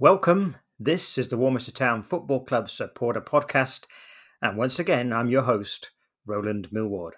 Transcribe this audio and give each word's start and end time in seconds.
Welcome. 0.00 0.54
This 0.78 1.18
is 1.18 1.26
the 1.26 1.36
Warminster 1.36 1.72
Town 1.72 2.04
Football 2.04 2.44
Club 2.44 2.70
Supporter 2.70 3.20
Podcast. 3.20 3.86
And 4.40 4.56
once 4.56 4.78
again, 4.78 5.12
I'm 5.12 5.28
your 5.28 5.42
host, 5.42 5.90
Roland 6.24 6.68
Millward. 6.70 7.16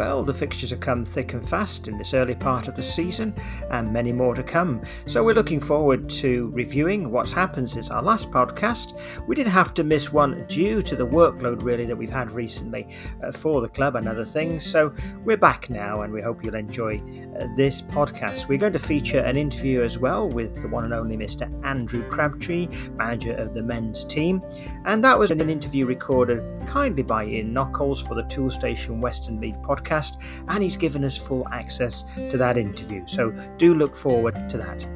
Well, 0.00 0.24
the 0.24 0.32
fixtures 0.32 0.70
have 0.70 0.80
come 0.80 1.04
thick 1.04 1.34
and 1.34 1.46
fast 1.46 1.86
in 1.86 1.98
this 1.98 2.14
early 2.14 2.34
part 2.34 2.68
of 2.68 2.74
the 2.74 2.82
season, 2.82 3.34
and 3.70 3.92
many 3.92 4.14
more 4.14 4.34
to 4.34 4.42
come. 4.42 4.80
So 5.06 5.22
we're 5.22 5.34
looking 5.34 5.60
forward 5.60 6.08
to 6.08 6.50
reviewing 6.54 7.10
what's 7.10 7.32
happened 7.32 7.68
since 7.68 7.90
our 7.90 8.02
last 8.02 8.30
podcast. 8.30 8.98
We 9.26 9.34
did 9.34 9.46
have 9.46 9.74
to 9.74 9.84
miss 9.84 10.10
one 10.10 10.46
due 10.48 10.80
to 10.80 10.96
the 10.96 11.06
workload, 11.06 11.62
really, 11.62 11.84
that 11.84 11.94
we've 11.94 12.08
had 12.08 12.32
recently 12.32 12.88
uh, 13.22 13.30
for 13.30 13.60
the 13.60 13.68
club 13.68 13.94
and 13.94 14.08
other 14.08 14.24
things. 14.24 14.64
So 14.64 14.94
we're 15.22 15.36
back 15.36 15.68
now, 15.68 16.00
and 16.00 16.14
we 16.14 16.22
hope 16.22 16.42
you'll 16.42 16.54
enjoy 16.54 16.96
uh, 17.38 17.48
this 17.54 17.82
podcast. 17.82 18.48
We're 18.48 18.56
going 18.56 18.72
to 18.72 18.78
feature 18.78 19.20
an 19.20 19.36
interview 19.36 19.82
as 19.82 19.98
well 19.98 20.30
with 20.30 20.62
the 20.62 20.68
one 20.68 20.84
and 20.84 20.94
only 20.94 21.18
Mr. 21.18 21.46
Andrew 21.62 22.08
Crabtree, 22.08 22.68
manager 22.94 23.34
of 23.34 23.52
the 23.52 23.62
men's 23.62 24.06
team, 24.06 24.40
and 24.86 25.04
that 25.04 25.18
was 25.18 25.30
an 25.30 25.46
interview 25.50 25.84
recorded 25.84 26.42
kindly 26.66 27.02
by 27.02 27.26
Ian 27.26 27.52
Nockolds 27.52 28.08
for 28.08 28.14
the 28.14 28.24
Toolstation 28.24 29.02
Western 29.02 29.38
League 29.42 29.60
podcast 29.60 29.89
podcast, 29.90 30.20
and 30.48 30.62
he's 30.62 30.76
given 30.76 31.04
us 31.04 31.16
full 31.16 31.46
access 31.48 32.04
to 32.28 32.36
that 32.36 32.56
interview. 32.56 33.06
So 33.06 33.30
do 33.58 33.74
look 33.74 33.94
forward 33.94 34.48
to 34.50 34.58
that. 34.58 34.86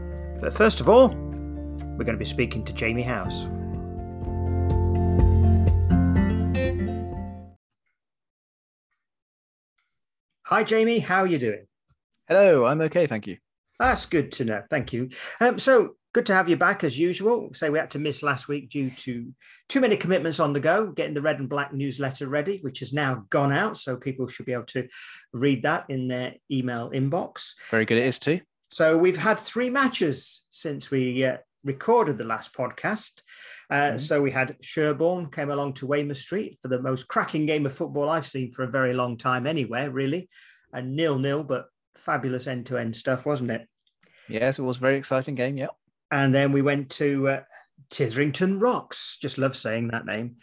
But 0.40 0.52
first 0.52 0.80
of 0.80 0.88
all, 0.88 1.08
we're 1.08 2.04
going 2.04 2.14
to 2.14 2.16
be 2.16 2.24
speaking 2.24 2.64
to 2.64 2.72
Jamie 2.72 3.02
House. 3.02 3.46
Hi, 10.46 10.62
Jamie. 10.62 10.98
How 10.98 11.20
are 11.20 11.26
you 11.26 11.38
doing? 11.38 11.66
Hello, 12.28 12.66
I'm 12.66 12.80
okay, 12.82 13.06
thank 13.06 13.26
you. 13.26 13.38
That's 13.78 14.06
good 14.06 14.30
to 14.32 14.44
know. 14.44 14.62
Thank 14.70 14.92
you. 14.92 15.10
Um, 15.40 15.58
so, 15.58 15.96
good 16.14 16.26
to 16.26 16.34
have 16.34 16.48
you 16.48 16.56
back 16.56 16.84
as 16.84 16.98
usual. 16.98 17.50
Say 17.52 17.68
we 17.68 17.78
had 17.78 17.90
to 17.90 17.98
miss 17.98 18.22
last 18.22 18.48
week 18.48 18.70
due 18.70 18.88
to 18.90 19.34
too 19.68 19.80
many 19.80 19.96
commitments 19.96 20.40
on 20.40 20.52
the 20.52 20.60
go, 20.60 20.86
getting 20.86 21.12
the 21.12 21.20
red 21.20 21.40
and 21.40 21.48
black 21.48 21.74
newsletter 21.74 22.28
ready, 22.28 22.60
which 22.62 22.78
has 22.78 22.92
now 22.92 23.26
gone 23.30 23.52
out. 23.52 23.76
So 23.76 23.96
people 23.96 24.28
should 24.28 24.46
be 24.46 24.52
able 24.52 24.64
to 24.66 24.88
read 25.32 25.64
that 25.64 25.84
in 25.88 26.08
their 26.08 26.34
email 26.50 26.90
inbox. 26.90 27.50
Very 27.70 27.84
good, 27.84 27.98
it 27.98 28.06
is 28.06 28.18
too. 28.18 28.40
So 28.70 28.96
we've 28.96 29.18
had 29.18 29.38
three 29.38 29.70
matches 29.70 30.46
since 30.50 30.90
we 30.90 31.24
uh, 31.24 31.38
recorded 31.64 32.16
the 32.16 32.24
last 32.24 32.54
podcast. 32.54 33.20
Uh, 33.68 33.74
mm-hmm. 33.74 33.96
So 33.98 34.22
we 34.22 34.30
had 34.30 34.56
Sherborne 34.62 35.30
came 35.30 35.50
along 35.50 35.74
to 35.74 35.86
Weymouth 35.86 36.18
Street 36.18 36.58
for 36.62 36.68
the 36.68 36.80
most 36.80 37.08
cracking 37.08 37.44
game 37.44 37.66
of 37.66 37.74
football 37.74 38.08
I've 38.08 38.26
seen 38.26 38.52
for 38.52 38.62
a 38.62 38.70
very 38.70 38.94
long 38.94 39.18
time, 39.18 39.46
anywhere, 39.46 39.90
really. 39.90 40.28
and 40.74 40.96
nil 40.96 41.18
nil, 41.18 41.42
but 41.42 41.66
fabulous 41.94 42.46
end 42.46 42.66
to 42.66 42.76
end 42.76 42.94
stuff, 42.94 43.24
wasn't 43.24 43.50
it? 43.50 43.66
Yes, 44.28 44.58
it 44.58 44.62
was 44.62 44.78
a 44.78 44.80
very 44.80 44.96
exciting 44.96 45.34
game. 45.34 45.56
Yeah. 45.56 45.68
And 46.10 46.34
then 46.34 46.52
we 46.52 46.62
went 46.62 46.90
to 46.92 47.28
uh, 47.28 47.40
Tytherington 47.90 48.58
Rocks. 48.58 49.18
Just 49.20 49.38
love 49.38 49.56
saying 49.56 49.88
that 49.88 50.06
name. 50.06 50.36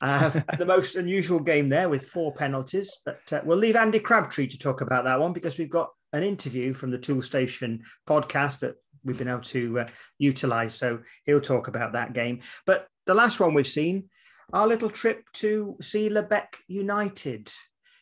Uh, 0.00 0.30
the 0.58 0.66
most 0.66 0.96
unusual 0.96 1.40
game 1.40 1.68
there 1.68 1.88
with 1.88 2.08
four 2.08 2.34
penalties. 2.34 2.98
But 3.04 3.20
uh, 3.32 3.40
we'll 3.44 3.58
leave 3.58 3.76
Andy 3.76 4.00
Crabtree 4.00 4.48
to 4.48 4.58
talk 4.58 4.80
about 4.80 5.04
that 5.04 5.20
one 5.20 5.32
because 5.32 5.58
we've 5.58 5.70
got 5.70 5.90
an 6.12 6.22
interview 6.22 6.72
from 6.72 6.90
the 6.90 6.98
Toolstation 6.98 7.80
podcast 8.08 8.60
that 8.60 8.76
we've 9.04 9.18
been 9.18 9.28
able 9.28 9.40
to 9.40 9.80
uh, 9.80 9.88
utilize. 10.18 10.74
So 10.74 11.00
he'll 11.24 11.40
talk 11.40 11.68
about 11.68 11.92
that 11.92 12.12
game. 12.12 12.40
But 12.66 12.86
the 13.06 13.14
last 13.14 13.40
one 13.40 13.54
we've 13.54 13.66
seen, 13.66 14.08
our 14.52 14.66
little 14.66 14.90
trip 14.90 15.24
to 15.34 15.76
see 15.80 16.08
Lebeq 16.08 16.46
United, 16.68 17.52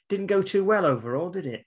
didn't 0.09 0.27
go 0.27 0.41
too 0.41 0.65
well 0.65 0.87
overall, 0.87 1.31
did 1.31 1.47
it? 1.47 1.65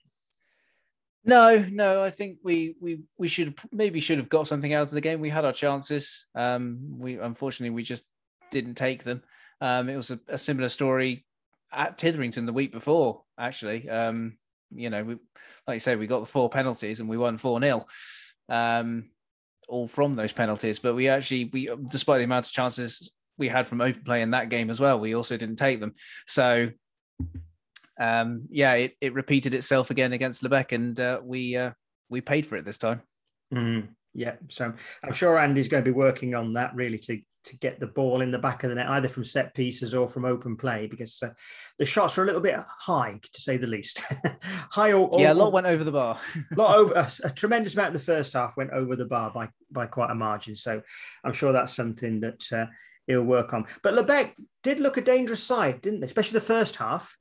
No, 1.24 1.64
no. 1.70 2.04
I 2.04 2.10
think 2.10 2.40
we 2.44 2.76
we 2.80 3.02
we 3.18 3.28
should 3.28 3.54
maybe 3.72 4.00
should 4.00 4.18
have 4.18 4.30
got 4.30 4.48
something 4.48 4.74
out 4.74 4.84
of 4.84 4.92
the 4.92 5.02
game. 5.02 5.22
We 5.22 5.30
had 5.30 5.46
our 5.46 5.54
chances. 5.54 6.26
Um, 6.34 6.98
we 6.98 7.20
unfortunately 7.20 7.76
we 7.76 7.84
just 7.84 8.06
didn't 8.50 8.76
take 8.76 9.04
them. 9.04 9.22
Um, 9.60 9.88
it 9.90 9.96
was 9.96 10.10
a, 10.10 10.20
a 10.28 10.38
similar 10.38 10.70
story 10.70 11.26
at 11.72 11.98
Tytherington 11.98 12.46
the 12.46 12.54
week 12.54 12.72
before. 12.72 13.24
Actually, 13.40 13.88
um, 13.88 14.38
you 14.72 14.90
know, 14.90 15.04
we 15.04 15.18
like 15.68 15.76
you 15.76 15.80
say, 15.80 15.96
we 15.96 16.08
got 16.08 16.22
the 16.22 16.26
four 16.26 16.50
penalties 16.50 17.00
and 17.00 17.08
we 17.08 17.18
won 17.18 17.38
four 17.38 17.60
0 17.62 17.86
um, 18.50 19.10
all 19.70 19.88
from 19.88 20.16
those 20.16 20.34
penalties. 20.34 20.80
But 20.80 20.96
we 20.96 21.08
actually 21.08 21.46
we 21.54 21.70
despite 21.92 22.18
the 22.18 22.26
amount 22.26 22.48
of 22.48 22.52
chances 22.52 23.12
we 23.38 23.48
had 23.48 23.68
from 23.68 23.82
open 23.82 24.04
play 24.04 24.22
in 24.22 24.32
that 24.32 24.50
game 24.50 24.70
as 24.70 24.80
well, 24.80 25.00
we 25.00 25.16
also 25.16 25.38
didn't 25.38 25.58
take 25.58 25.80
them. 25.80 25.94
So 26.26 26.70
um, 28.02 28.48
yeah, 28.50 28.74
it, 28.74 28.96
it 29.00 29.14
repeated 29.14 29.54
itself 29.54 29.92
again 29.92 30.12
against 30.12 30.44
Lebeq, 30.44 30.72
and 30.72 31.00
uh, 31.00 31.22
we 31.24 31.56
uh, 31.56 31.72
we 32.10 32.20
paid 32.20 32.48
for 32.48 32.56
it 32.56 32.66
this 32.66 32.80
time. 32.80 33.02
Mm, 33.54 33.90
yeah, 34.16 34.36
so 34.50 34.74
I'm 35.04 35.14
sure 35.14 35.38
Andy's 35.38 35.68
going 35.68 35.84
to 35.84 35.90
be 35.90 35.96
working 35.96 36.34
on 36.34 36.54
that 36.54 36.74
really 36.74 36.98
to 36.98 37.20
to 37.44 37.58
get 37.58 37.80
the 37.80 37.88
ball 37.88 38.22
in 38.22 38.32
the 38.32 38.40
back 38.40 38.64
of 38.64 38.70
the 38.70 38.76
net, 38.76 38.90
either 38.90 39.08
from 39.08 39.24
set 39.24 39.54
pieces 39.54 39.94
or 39.94 40.08
from 40.08 40.26
open 40.26 40.56
play, 40.56 40.88
because 40.88 41.22
uh, 41.24 41.30
the 41.78 41.86
shots 41.86 42.18
are 42.18 42.24
a 42.24 42.26
little 42.26 42.42
bit 42.42 42.56
high, 42.68 43.20
to 43.34 43.42
say 43.42 43.58
the 43.58 43.68
least. 43.68 44.02
high, 44.44 44.94
or, 44.94 45.10
yeah, 45.20 45.34
a 45.34 45.36
lot 45.36 45.52
went 45.52 45.68
over 45.68 45.84
the 45.84 45.92
bar. 45.92 46.20
a 46.36 46.56
lot 46.60 46.78
over 46.78 46.94
a, 46.94 47.10
a, 47.24 47.30
tremendous 47.30 47.74
amount 47.74 47.90
in 47.90 47.94
the 47.94 48.00
first 48.00 48.34
half 48.34 48.58
went 48.58 48.72
over 48.72 48.96
the 48.96 49.06
bar 49.06 49.32
by 49.32 49.48
by 49.72 49.86
quite 49.86 50.10
a 50.10 50.16
margin. 50.16 50.56
So 50.56 50.82
I'm 51.24 51.34
sure 51.34 51.54
that's 51.54 51.76
something 51.76 52.20
that 52.22 52.44
uh, 52.52 52.66
he'll 53.06 53.24
work 53.24 53.54
on. 53.54 53.66
But 53.84 53.94
Lebeq 53.94 54.34
did 54.64 54.80
look 54.80 54.98
a 54.98 55.02
dangerous 55.02 55.44
side, 55.44 55.82
didn't 55.82 56.00
they? 56.00 56.08
Especially 56.08 56.40
the 56.40 56.46
first 56.46 56.78
half. 56.78 57.16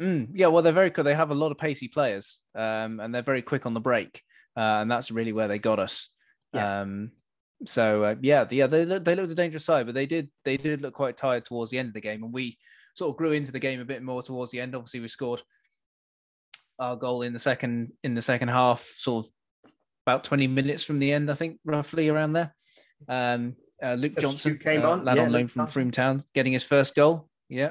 Mm, 0.00 0.28
yeah, 0.34 0.46
well, 0.46 0.62
they're 0.62 0.72
very 0.72 0.90
good. 0.90 1.04
They 1.04 1.14
have 1.14 1.30
a 1.30 1.34
lot 1.34 1.50
of 1.50 1.58
pacey 1.58 1.88
players, 1.88 2.38
um, 2.54 3.00
and 3.00 3.14
they're 3.14 3.22
very 3.22 3.42
quick 3.42 3.66
on 3.66 3.74
the 3.74 3.80
break, 3.80 4.22
uh, 4.56 4.80
and 4.80 4.90
that's 4.90 5.10
really 5.10 5.32
where 5.32 5.48
they 5.48 5.58
got 5.58 5.78
us. 5.78 6.08
Yeah. 6.52 6.82
Um, 6.82 7.12
so 7.66 8.04
uh, 8.04 8.14
yeah, 8.20 8.46
yeah, 8.50 8.68
they 8.68 8.84
they 8.84 9.14
looked 9.14 9.32
a 9.32 9.34
dangerous 9.34 9.64
side, 9.64 9.86
but 9.86 9.94
they 9.94 10.06
did 10.06 10.30
they 10.44 10.56
did 10.56 10.82
look 10.82 10.94
quite 10.94 11.16
tired 11.16 11.44
towards 11.44 11.70
the 11.70 11.78
end 11.78 11.88
of 11.88 11.94
the 11.94 12.00
game, 12.00 12.22
and 12.22 12.32
we 12.32 12.58
sort 12.94 13.10
of 13.10 13.16
grew 13.16 13.32
into 13.32 13.52
the 13.52 13.58
game 13.58 13.80
a 13.80 13.84
bit 13.84 14.02
more 14.02 14.22
towards 14.22 14.52
the 14.52 14.60
end. 14.60 14.74
Obviously, 14.74 15.00
we 15.00 15.08
scored 15.08 15.42
our 16.78 16.94
goal 16.94 17.22
in 17.22 17.32
the 17.32 17.38
second 17.38 17.92
in 18.04 18.14
the 18.14 18.22
second 18.22 18.48
half, 18.48 18.88
sort 18.96 19.26
of 19.26 19.32
about 20.06 20.22
twenty 20.22 20.46
minutes 20.46 20.84
from 20.84 21.00
the 21.00 21.12
end, 21.12 21.30
I 21.30 21.34
think, 21.34 21.58
roughly 21.64 22.08
around 22.08 22.34
there. 22.34 22.54
Um, 23.08 23.56
uh, 23.82 23.94
Luke 23.94 24.16
Johnson 24.18 24.58
came 24.58 24.84
uh, 24.84 24.90
on, 24.90 25.04
lad 25.04 25.16
yeah, 25.16 25.24
on 25.24 25.32
loan 25.32 25.48
from 25.48 25.66
Frome 25.66 25.90
Town, 25.90 26.24
getting 26.34 26.52
his 26.52 26.64
first 26.64 26.94
goal. 26.94 27.28
Yeah, 27.48 27.70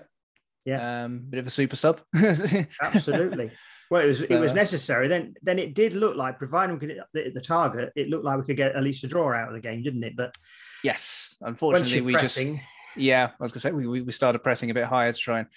yeah, 0.68 1.06
um, 1.06 1.20
bit 1.30 1.40
of 1.40 1.48
a 1.48 1.50
super 1.50 1.78
sub. 1.78 2.02
Absolutely. 2.82 3.52
Well, 3.90 4.02
it 4.02 4.08
was 4.08 4.22
it 4.24 4.38
was 4.38 4.52
necessary. 4.52 5.08
Then 5.08 5.34
then 5.42 5.60
it 5.60 5.74
did 5.74 5.94
look 5.94 6.18
like, 6.18 6.38
providing 6.38 6.76
we 6.76 6.80
could 6.80 6.98
hit 7.14 7.34
the, 7.34 7.40
target, 7.40 7.94
it 7.96 8.10
looked 8.10 8.26
like 8.26 8.38
we 8.38 8.44
could 8.44 8.58
get 8.58 8.76
at 8.76 8.84
least 8.84 9.06
a 9.06 9.08
draw 9.08 9.34
out 9.34 9.48
of 9.48 9.54
the 9.54 9.62
game, 9.62 9.82
didn't 9.82 10.04
it? 10.04 10.18
But 10.18 10.36
yes, 10.84 11.38
unfortunately, 11.40 12.02
we 12.02 12.14
pressing, 12.16 12.56
just 12.58 12.68
yeah, 12.98 13.30
I 13.40 13.44
was 13.44 13.54
gonna 13.54 13.62
say 13.62 13.72
we 13.72 14.02
we 14.02 14.12
started 14.12 14.40
pressing 14.40 14.70
a 14.70 14.74
bit 14.74 14.84
higher 14.84 15.14
to 15.14 15.18
try 15.18 15.40
and 15.40 15.48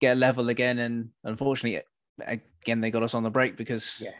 get 0.00 0.16
level 0.16 0.48
again, 0.48 0.80
and 0.80 1.10
unfortunately, 1.22 1.82
again 2.26 2.80
they 2.80 2.90
got 2.90 3.04
us 3.04 3.14
on 3.14 3.22
the 3.22 3.30
break 3.30 3.56
because 3.56 4.02
yeah. 4.02 4.10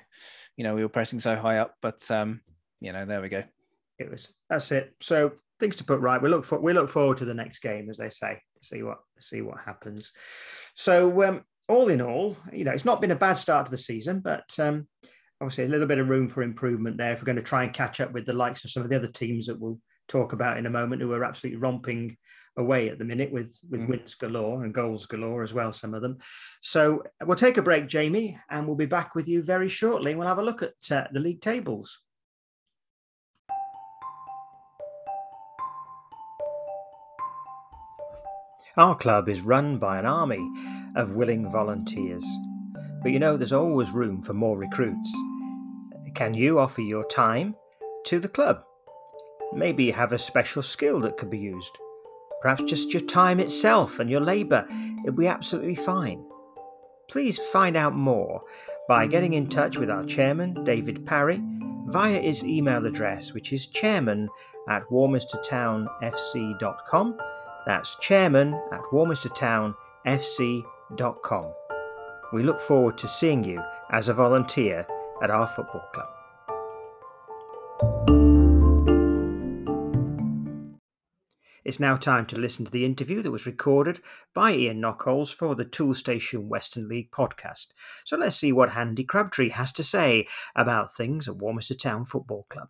you 0.56 0.62
know 0.62 0.76
we 0.76 0.82
were 0.82 0.88
pressing 0.88 1.19
so 1.19 1.34
high 1.34 1.59
up. 1.59 1.75
But 1.82 2.09
um, 2.09 2.41
you 2.81 2.93
know, 2.93 3.04
there 3.04 3.20
we 3.20 3.28
go. 3.28 3.43
It 3.99 4.12
was 4.12 4.32
that's 4.49 4.70
it. 4.70 4.94
So 5.00 5.32
things 5.59 5.75
to 5.76 5.84
put 5.84 5.99
right. 5.99 6.22
We 6.22 6.28
look 6.28 6.44
for 6.44 6.60
we 6.60 6.72
look 6.72 6.88
forward 6.88 7.16
to 7.16 7.25
the 7.25 7.34
next 7.34 7.59
game, 7.59 7.91
as 7.91 7.99
they 7.99 8.10
say 8.10 8.43
see 8.62 8.83
what 8.83 8.99
see 9.21 9.43
what 9.43 9.61
happens. 9.61 10.12
So 10.75 11.23
um, 11.25 11.43
all 11.69 11.89
in 11.89 12.00
all, 12.00 12.37
you 12.53 12.65
know, 12.65 12.73
it's 12.73 12.84
not 12.84 13.00
been 13.00 13.11
a 13.11 13.17
bad 13.17 13.34
start 13.34 13.67
to 13.67 13.71
the 13.71 13.78
season, 13.78 14.21
but 14.21 14.55
um, 14.59 14.87
obviously 15.41 15.65
a 15.65 15.69
little 15.69 15.87
bit 15.87 15.99
of 15.99 16.09
room 16.09 16.28
for 16.28 16.43
improvement 16.43 16.97
there 16.97 17.12
if 17.12 17.21
we're 17.21 17.27
going 17.27 17.37
to 17.37 17.43
try 17.43 17.65
and 17.65 17.75
catch 17.75 18.00
up 18.00 18.12
with 18.12 18.25
the 18.25 18.33
likes 18.33 18.65
of 18.65 18.71
some 18.71 18.83
of 18.83 18.89
the 18.89 18.97
other 18.97 19.09
teams 19.09 19.47
that 19.47 19.59
we'll 19.59 19.78
talk 20.09 20.33
about 20.33 20.56
in 20.56 20.67
a 20.67 20.71
moment 20.71 21.03
who 21.03 21.12
are 21.12 21.25
absolutely 21.25 21.59
romping 21.59 22.17
away 22.56 22.91
at 22.91 22.99
the 22.99 23.05
minute 23.05 23.33
with 23.33 23.59
with 23.71 23.81
mm. 23.81 23.89
wins 23.89 24.15
galore 24.15 24.62
and 24.62 24.75
goals 24.75 25.06
galore 25.06 25.43
as 25.43 25.55
well 25.55 25.73
some 25.73 25.94
of 25.94 26.03
them 26.03 26.19
so 26.61 27.03
we'll 27.25 27.34
take 27.34 27.56
a 27.56 27.62
break 27.62 27.89
jamie 27.89 28.39
and 28.50 28.67
we'll 28.67 28.77
be 28.77 28.84
back 28.84 29.15
with 29.15 29.27
you 29.27 29.43
very 29.43 29.71
shortly 29.71 30.15
we'll 30.15 30.29
have 30.29 30.39
a 30.39 30.43
look 30.43 30.62
at 30.62 30.75
uh, 30.91 31.06
the 31.12 31.20
league 31.20 31.41
tables 31.41 32.00
Our 38.77 38.97
club 38.97 39.29
is 39.29 39.43
run 39.43 39.77
by 39.77 39.99
an 39.99 40.07
army 40.07 40.41
of 40.97 41.13
willing 41.13 41.51
volunteers. 41.51 42.25
But 43.03 43.13
you 43.13 43.19
know, 43.19 43.37
there's 43.37 43.53
always 43.53 43.91
room 43.91 44.23
for 44.23 44.33
more 44.33 44.57
recruits. 44.57 45.15
Can 46.15 46.33
you 46.33 46.59
offer 46.59 46.81
your 46.81 47.05
time 47.05 47.55
to 48.07 48.19
the 48.19 48.29
club? 48.29 48.65
Maybe 49.53 49.85
you 49.85 49.93
have 49.93 50.13
a 50.13 50.19
special 50.19 50.63
skill 50.63 51.01
that 51.01 51.19
could 51.19 51.29
be 51.29 51.39
used. 51.39 51.77
Perhaps 52.41 52.63
just 52.63 52.95
your 52.95 53.03
time 53.03 53.41
itself 53.41 53.99
and 53.99 54.09
your 54.09 54.21
labour. 54.21 54.67
It'll 55.05 55.17
be 55.17 55.27
absolutely 55.27 55.75
fine. 55.75 56.25
Please 57.11 57.39
find 57.39 57.77
out 57.77 57.95
more 57.95 58.43
by 58.89 59.07
getting 59.07 59.35
in 59.35 59.49
touch 59.49 59.77
with 59.77 59.91
our 59.91 60.07
chairman, 60.07 60.65
David 60.65 61.05
Parry, 61.05 61.43
via 61.89 62.21
his 62.21 62.43
email 62.43 62.87
address, 62.87 63.35
which 63.35 63.53
is 63.53 63.67
chairman 63.67 64.31
at 64.67 64.85
warminstertownfc.com 64.85 67.19
that's 67.67 67.97
chairman 67.97 68.55
at 68.73 68.81
warminstertownfc.com. 68.93 71.53
We 72.32 72.43
look 72.43 72.61
forward 72.61 72.97
to 72.99 73.09
seeing 73.09 73.44
you 73.44 73.62
as 73.91 74.09
a 74.09 74.14
volunteer 74.14 74.87
at 75.23 75.31
our 75.31 75.47
football 75.47 75.85
club. 75.93 76.09
It's 81.64 81.79
now 81.79 81.97
time 81.97 82.26
to 82.26 82.38
listen 82.38 82.64
to 82.64 82.73
the 82.73 82.85
interview 82.85 83.23
that 83.23 83.31
was 83.31 83.47
recorded 83.47 84.00
by 84.35 84.53
Ian 84.53 84.81
Nockolds 84.81 85.32
for 85.32 85.55
the 85.55 85.64
Toolstation 85.64 86.49
Western 86.49 86.88
League 86.88 87.12
podcast. 87.12 87.69
So 88.05 88.17
let's 88.17 88.37
see 88.37 88.53
what 88.53 88.76
Andy 88.76 89.05
Crabtree 89.05 89.50
has 89.50 89.70
to 89.73 89.85
say 89.85 90.26
about 90.56 90.94
things 90.94 91.29
at 91.29 91.37
Warminster 91.37 91.75
Town 91.75 92.05
Football 92.05 92.47
Club. 92.50 92.69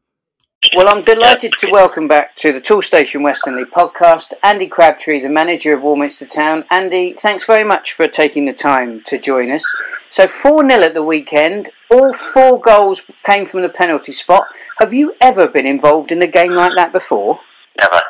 Well, 0.75 0.89
I'm 0.89 1.05
delighted 1.05 1.53
to 1.59 1.71
welcome 1.71 2.09
back 2.09 2.35
to 2.37 2.51
the 2.51 2.61
Toolstation 2.61 3.23
Western 3.23 3.57
League 3.57 3.71
podcast 3.71 4.33
Andy 4.43 4.67
Crabtree, 4.67 5.21
the 5.21 5.29
manager 5.29 5.77
of 5.77 5.83
Warminster 5.83 6.25
Town. 6.25 6.65
Andy, 6.71 7.13
thanks 7.13 7.45
very 7.45 7.63
much 7.63 7.93
for 7.93 8.09
taking 8.09 8.47
the 8.47 8.55
time 8.55 9.03
to 9.03 9.19
join 9.19 9.51
us. 9.51 9.71
So, 10.09 10.27
4 10.27 10.67
0 10.67 10.83
at 10.83 10.95
the 10.95 11.03
weekend. 11.03 11.69
All 11.91 12.15
four 12.15 12.59
goals 12.59 13.03
came 13.23 13.45
from 13.45 13.61
the 13.61 13.69
penalty 13.69 14.13
spot. 14.13 14.47
Have 14.79 14.95
you 14.95 15.15
ever 15.21 15.47
been 15.47 15.67
involved 15.67 16.11
in 16.11 16.23
a 16.23 16.27
game 16.27 16.53
like 16.53 16.73
that 16.77 16.91
before? 16.91 17.39
Never. 17.79 18.01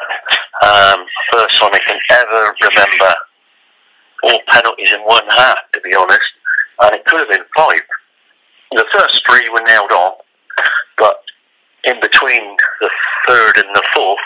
Um, 0.63 1.05
first 1.33 1.61
one 1.61 1.75
I 1.75 1.81
can 1.85 1.99
ever 2.11 2.55
remember. 2.63 3.15
All 4.23 4.39
penalties 4.47 4.93
in 4.93 5.01
one 5.01 5.27
half, 5.31 5.59
to 5.73 5.81
be 5.81 5.97
honest. 5.97 6.31
And 6.81 6.95
it 6.95 7.05
could 7.07 7.19
have 7.19 7.29
been 7.29 7.45
five. 7.57 7.83
The 8.71 8.87
first 8.93 9.21
three 9.29 9.49
were 9.49 9.67
nailed 9.67 9.91
on, 9.91 10.13
but 10.97 11.25
in 11.85 12.01
between 12.01 12.57
the 12.81 12.91
third 13.27 13.57
and 13.59 13.75
the 13.75 13.83
fourth, 13.95 14.21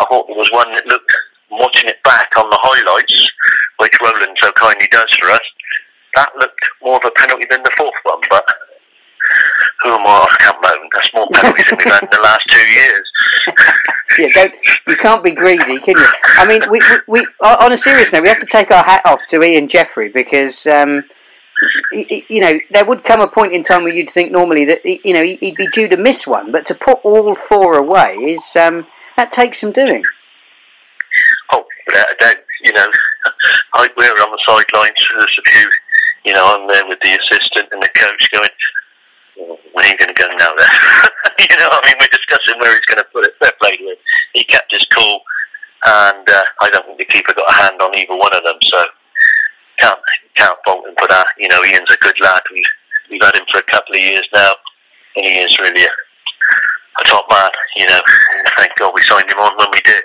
I 0.00 0.06
thought 0.06 0.26
there 0.26 0.36
was 0.36 0.50
one 0.52 0.72
that 0.72 0.86
looked, 0.86 1.12
watching 1.50 1.88
it 1.88 2.02
back 2.02 2.36
on 2.36 2.48
the 2.50 2.58
highlights, 2.60 3.32
which 3.78 4.00
Roland 4.00 4.36
so 4.40 4.50
kindly 4.52 4.88
does 4.90 5.12
for 5.14 5.30
us, 5.30 5.40
that 6.16 6.30
looked 6.36 6.64
more 6.82 6.96
of 6.96 7.04
a 7.04 7.10
penalty 7.16 7.46
than 7.50 7.62
the 7.62 7.72
fourth 7.76 7.94
one, 8.04 8.20
but 8.30 8.44
who 9.82 9.90
am 9.90 10.06
I? 10.06 10.26
I 10.30 10.36
can't 10.40 10.56
moan. 10.62 10.88
That's 10.92 11.14
more 11.14 11.28
penalties 11.32 11.66
than 11.68 11.78
we've 11.78 11.92
had 11.92 12.02
in 12.02 12.08
the 12.10 12.20
last 12.22 12.46
two 12.48 12.68
years. 12.68 13.10
yeah, 14.18 14.28
don't, 14.34 14.54
you 14.86 14.96
can't 14.96 15.24
be 15.24 15.32
greedy, 15.32 15.78
can 15.78 15.96
you? 15.96 16.06
I 16.38 16.46
mean, 16.46 16.62
we, 16.70 16.80
we, 17.08 17.20
we, 17.20 17.26
on 17.42 17.72
a 17.72 17.76
serious 17.76 18.12
note, 18.12 18.22
we 18.22 18.28
have 18.28 18.40
to 18.40 18.46
take 18.46 18.70
our 18.70 18.84
hat 18.84 19.02
off 19.04 19.26
to 19.28 19.42
Ian 19.42 19.68
Jeffrey 19.68 20.08
because 20.08 20.66
um, 20.66 21.04
you 21.92 22.40
know, 22.40 22.58
there 22.70 22.84
would 22.84 23.04
come 23.04 23.20
a 23.20 23.28
point 23.28 23.52
in 23.52 23.62
time 23.62 23.84
where 23.84 23.92
you'd 23.92 24.10
think 24.10 24.32
normally 24.32 24.64
that 24.64 24.84
you 24.84 25.12
know 25.12 25.22
he'd 25.22 25.56
be 25.56 25.66
due 25.68 25.88
to 25.88 25.96
miss 25.96 26.26
one, 26.26 26.50
but 26.50 26.66
to 26.66 26.74
put 26.74 26.98
all 27.04 27.34
four 27.34 27.76
away 27.76 28.16
is 28.16 28.56
um, 28.56 28.86
that 29.16 29.30
takes 29.30 29.60
some 29.60 29.72
doing. 29.72 30.02
Oh, 31.52 31.64
a 31.88 31.92
doubt, 32.18 32.36
you 32.62 32.72
know, 32.72 32.90
I, 33.74 33.88
we're 33.96 34.10
on 34.10 34.30
the 34.30 34.42
sidelines. 34.44 35.08
There's 35.18 35.38
a 35.38 35.50
few, 35.50 35.70
you 36.24 36.32
know, 36.34 36.54
I'm 36.54 36.68
there 36.68 36.86
with 36.88 36.98
the 37.00 37.18
assistant 37.18 37.68
and 37.70 37.82
the 37.82 37.88
coach 37.94 38.30
going, 38.32 38.48
"Where 39.72 39.84
are 39.84 39.88
you 39.88 39.96
going 39.96 40.14
to 40.14 40.20
go 40.20 40.28
now?" 40.36 40.54
There, 40.56 40.68
you 41.50 41.56
know, 41.58 41.68
I 41.70 41.80
mean, 41.86 41.94
we're 42.00 42.08
discussing 42.08 42.58
where 42.58 42.74
he's 42.74 42.86
going 42.86 42.98
to 42.98 43.08
put 43.12 43.26
it. 43.26 43.34
Fair 43.40 43.52
play 43.60 43.76
to 43.76 43.82
him. 43.82 43.96
He 44.32 44.44
kept 44.44 44.72
his 44.72 44.84
cool, 44.86 45.20
and 45.84 46.28
uh, 46.28 46.42
I 46.60 46.70
don't 46.70 46.84
think 46.86 46.98
the 46.98 47.04
keeper 47.04 47.34
got 47.34 47.50
a 47.50 47.62
hand 47.62 47.80
on 47.80 47.96
either 47.96 48.16
one 48.16 48.34
of 48.34 48.42
them. 48.42 48.58
So 48.62 48.84
can't 49.78 49.98
can't 50.34 50.58
fault 50.64 50.86
him 50.86 50.94
for 50.98 51.08
that. 51.08 51.26
You 51.38 51.48
know, 51.48 51.62
Ian's 51.64 51.90
a 51.90 51.96
good 51.98 52.18
lad. 52.20 52.42
We've 52.52 52.64
we've 53.10 53.22
had 53.22 53.36
him 53.36 53.46
for 53.50 53.58
a 53.58 53.70
couple 53.70 53.94
of 53.94 54.00
years 54.00 54.26
now, 54.34 54.52
and 55.16 55.24
he 55.24 55.38
is 55.38 55.58
really 55.58 55.84
a, 55.84 55.90
a 57.00 57.04
top 57.04 57.26
man. 57.30 57.50
You 57.76 57.86
know, 57.86 58.00
and 58.34 58.46
thank 58.56 58.76
God 58.78 58.92
we 58.94 59.02
signed 59.02 59.30
him 59.30 59.38
on 59.38 59.56
when 59.56 59.68
we 59.72 59.80
did 59.82 60.02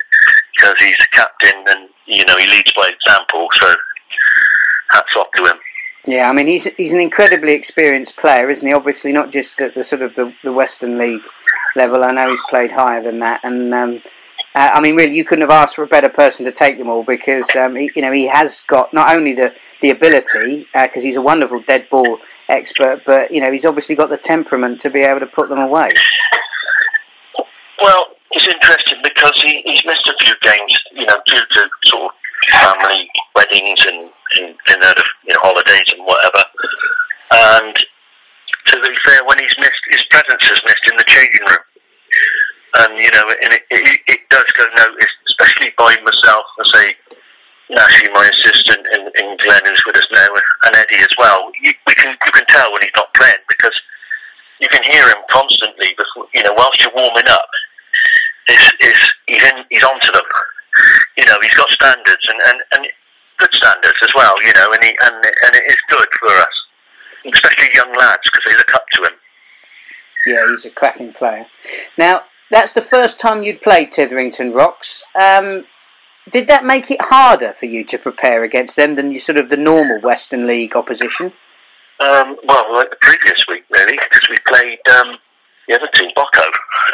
because 0.55 0.77
he's 0.79 0.97
the 0.97 1.07
captain 1.11 1.63
and 1.67 1.89
you 2.05 2.25
know 2.25 2.37
he 2.37 2.47
leads 2.47 2.73
by 2.73 2.89
example. 2.89 3.47
So 3.53 3.75
hats 4.91 5.15
off 5.15 5.27
to 5.35 5.45
him. 5.45 5.59
Yeah, 6.05 6.29
I 6.29 6.33
mean 6.33 6.47
he's 6.47 6.65
he's 6.77 6.93
an 6.93 6.99
incredibly 6.99 7.53
experienced 7.53 8.17
player, 8.17 8.49
isn't 8.49 8.67
he? 8.67 8.73
Obviously, 8.73 9.11
not 9.11 9.31
just 9.31 9.59
at 9.61 9.75
the 9.75 9.83
sort 9.83 10.01
of 10.01 10.15
the, 10.15 10.33
the 10.43 10.53
Western 10.53 10.97
League 10.97 11.25
level. 11.75 12.03
I 12.03 12.11
know 12.11 12.29
he's 12.29 12.41
played 12.49 12.71
higher 12.71 13.01
than 13.01 13.19
that, 13.19 13.41
and 13.43 13.73
um, 13.73 14.01
uh, 14.55 14.71
I 14.73 14.81
mean, 14.81 14.95
really, 14.95 15.15
you 15.15 15.23
couldn't 15.23 15.41
have 15.41 15.51
asked 15.51 15.75
for 15.75 15.83
a 15.83 15.87
better 15.87 16.09
person 16.09 16.43
to 16.45 16.51
take 16.51 16.79
them 16.79 16.89
all 16.89 17.03
because 17.03 17.55
um, 17.55 17.75
he, 17.75 17.91
you 17.95 18.01
know 18.01 18.11
he 18.11 18.27
has 18.27 18.61
got 18.61 18.91
not 18.93 19.15
only 19.15 19.33
the 19.33 19.55
the 19.79 19.91
ability 19.91 20.67
because 20.73 20.97
uh, 20.97 21.01
he's 21.01 21.17
a 21.17 21.21
wonderful 21.21 21.61
dead 21.67 21.87
ball 21.89 22.17
expert, 22.47 23.03
but 23.05 23.31
you 23.31 23.41
know 23.41 23.51
he's 23.51 23.65
obviously 23.65 23.93
got 23.93 24.09
the 24.09 24.17
temperament 24.17 24.81
to 24.81 24.89
be 24.89 25.01
able 25.01 25.19
to 25.19 25.27
put 25.27 25.49
them 25.49 25.59
away. 25.59 25.93
Well, 27.79 28.07
it's 28.31 28.47
interesting 28.47 28.99
because 29.03 29.39
he, 29.41 29.61
he's 29.61 29.85
missed 29.85 30.07
a 30.07 30.15
few 30.19 30.33
games, 30.41 30.83
you 30.93 31.05
know, 31.05 31.17
due 31.25 31.45
to 31.45 31.69
sort 31.85 32.03
of 32.05 32.11
family 32.51 33.07
weddings 33.35 33.85
and, 33.85 34.09
and, 34.39 34.55
and 34.67 34.83
you 35.27 35.33
know 35.33 35.41
holidays 35.41 35.93
and 35.95 36.03
whatever. 36.05 36.43
And 37.31 37.75
to 38.65 38.81
be 38.81 38.95
fair, 39.05 39.23
when 39.25 39.37
he's 39.37 39.55
missed, 39.59 39.81
his 39.91 40.03
presence 40.09 40.43
is 40.49 40.61
missed 40.65 40.89
in 40.89 40.97
the 40.97 41.03
changing 41.05 41.45
room 41.47 41.68
and 42.75 42.97
you 42.97 43.09
know, 43.11 43.25
and 43.43 43.53
it, 43.53 43.63
it, 43.71 43.99
it 44.07 44.19
does 44.29 44.45
go 44.57 44.63
noticed, 44.77 45.17
especially 45.27 45.71
by 45.77 45.95
myself. 46.03 46.45
I 46.59 46.63
say, 46.73 46.87
Ashley, 47.77 48.09
my 48.13 48.29
assistant, 48.29 48.85
and, 48.93 49.09
and 49.15 49.39
Glenn, 49.39 49.61
who's 49.65 49.83
with 49.85 49.97
us 49.97 50.07
now, 50.11 50.27
and 50.65 50.75
Eddie 50.75 51.01
as 51.01 51.15
well. 51.17 51.51
You, 51.61 51.73
we 51.87 51.93
can 51.95 52.17
you 52.25 52.31
can 52.31 52.45
tell 52.49 52.71
when 52.73 52.81
he's 52.81 52.95
not 52.95 53.13
playing 53.13 53.43
because 53.47 53.79
you 54.59 54.67
can 54.69 54.83
hear 54.83 55.07
him 55.07 55.21
constantly. 55.29 55.93
Before, 55.97 56.27
you 56.33 56.43
know, 56.43 56.53
whilst 56.53 56.81
you're 56.81 56.93
warming 56.95 57.29
up, 57.29 57.49
is 58.49 58.73
is 58.81 58.99
he's 59.27 59.43
in, 59.43 59.63
he's 59.69 59.83
onto 59.83 60.11
them. 60.11 60.25
You 61.17 61.25
know, 61.25 61.37
he's 61.41 61.55
got 61.55 61.69
standards 61.69 62.29
and, 62.29 62.39
and, 62.47 62.61
and 62.73 62.87
good 63.37 63.53
standards 63.53 63.99
as 64.03 64.13
well. 64.15 64.35
You 64.43 64.53
know, 64.53 64.71
and 64.71 64.83
he, 64.83 64.89
and 64.89 65.15
and 65.25 65.55
it 65.55 65.65
is 65.67 65.81
good 65.89 66.07
for 66.19 66.29
us, 66.29 66.55
especially 67.33 67.69
young 67.73 67.95
lads 67.97 68.23
because 68.25 68.45
they 68.45 68.57
look 68.57 68.73
up 68.73 68.87
to 68.93 69.03
him. 69.03 69.17
Yeah, 70.25 70.45
he's 70.49 70.65
a 70.65 70.69
cracking 70.69 71.13
player. 71.13 71.45
Now, 71.97 72.23
that's 72.51 72.73
the 72.73 72.81
first 72.81 73.19
time 73.19 73.43
you'd 73.43 73.61
played 73.61 73.91
Tytherington 73.91 74.53
Rocks. 74.53 75.03
Um, 75.19 75.65
did 76.31 76.47
that 76.47 76.65
make 76.65 76.91
it 76.91 77.01
harder 77.01 77.53
for 77.53 77.65
you 77.65 77.83
to 77.85 77.97
prepare 77.97 78.43
against 78.43 78.75
them 78.75 78.95
than 78.95 79.11
you 79.11 79.19
sort 79.19 79.37
of 79.37 79.49
the 79.49 79.57
normal 79.57 79.99
Western 79.99 80.45
League 80.45 80.75
opposition? 80.75 81.33
Um, 81.99 82.37
well, 82.45 82.73
like 82.73 82.89
the 82.89 82.97
previous 83.01 83.45
week, 83.47 83.65
really, 83.69 83.97
because 83.97 84.29
we 84.29 84.37
played 84.47 84.79
um, 84.99 85.17
the 85.67 85.75
other 85.75 85.89
team, 85.93 86.09
Boco, 86.15 86.43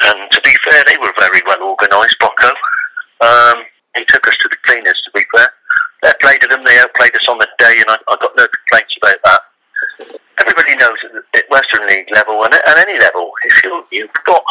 and 0.04 0.32
to 0.32 0.42
be 0.42 0.52
fair, 0.64 0.84
they 0.88 0.98
were 0.98 1.14
very 1.20 1.42
well 1.46 1.62
organised. 1.62 2.18
Boco, 2.20 2.50
um, 3.22 3.64
he 3.96 4.04
took 4.06 4.28
us 4.28 4.38
to 4.38 4.50
the 4.50 4.58
cleaners. 4.66 5.02
To 5.04 5.12
be 5.14 5.24
fair, 5.36 5.50
they 6.02 6.12
played 6.22 6.42
them. 6.42 6.64
They 6.66 6.80
outplayed 6.80 7.16
us 7.16 7.28
on 7.28 7.38
the 7.38 7.48
day, 7.58 7.76
and 7.78 7.90
I, 7.90 7.98
I 8.08 8.18
got 8.20 8.36
no 8.38 8.48
complaints 8.48 8.98
about 8.98 9.18
that. 9.26 9.42
Everybody 10.40 10.76
knows 10.76 10.98
at 11.36 11.50
Western 11.50 11.88
League 11.88 12.08
level 12.14 12.44
and 12.44 12.54
at 12.54 12.78
any 12.78 13.00
level, 13.00 13.32
if 13.46 13.64
you 13.64 13.86
you've 13.92 14.12
got 14.26 14.44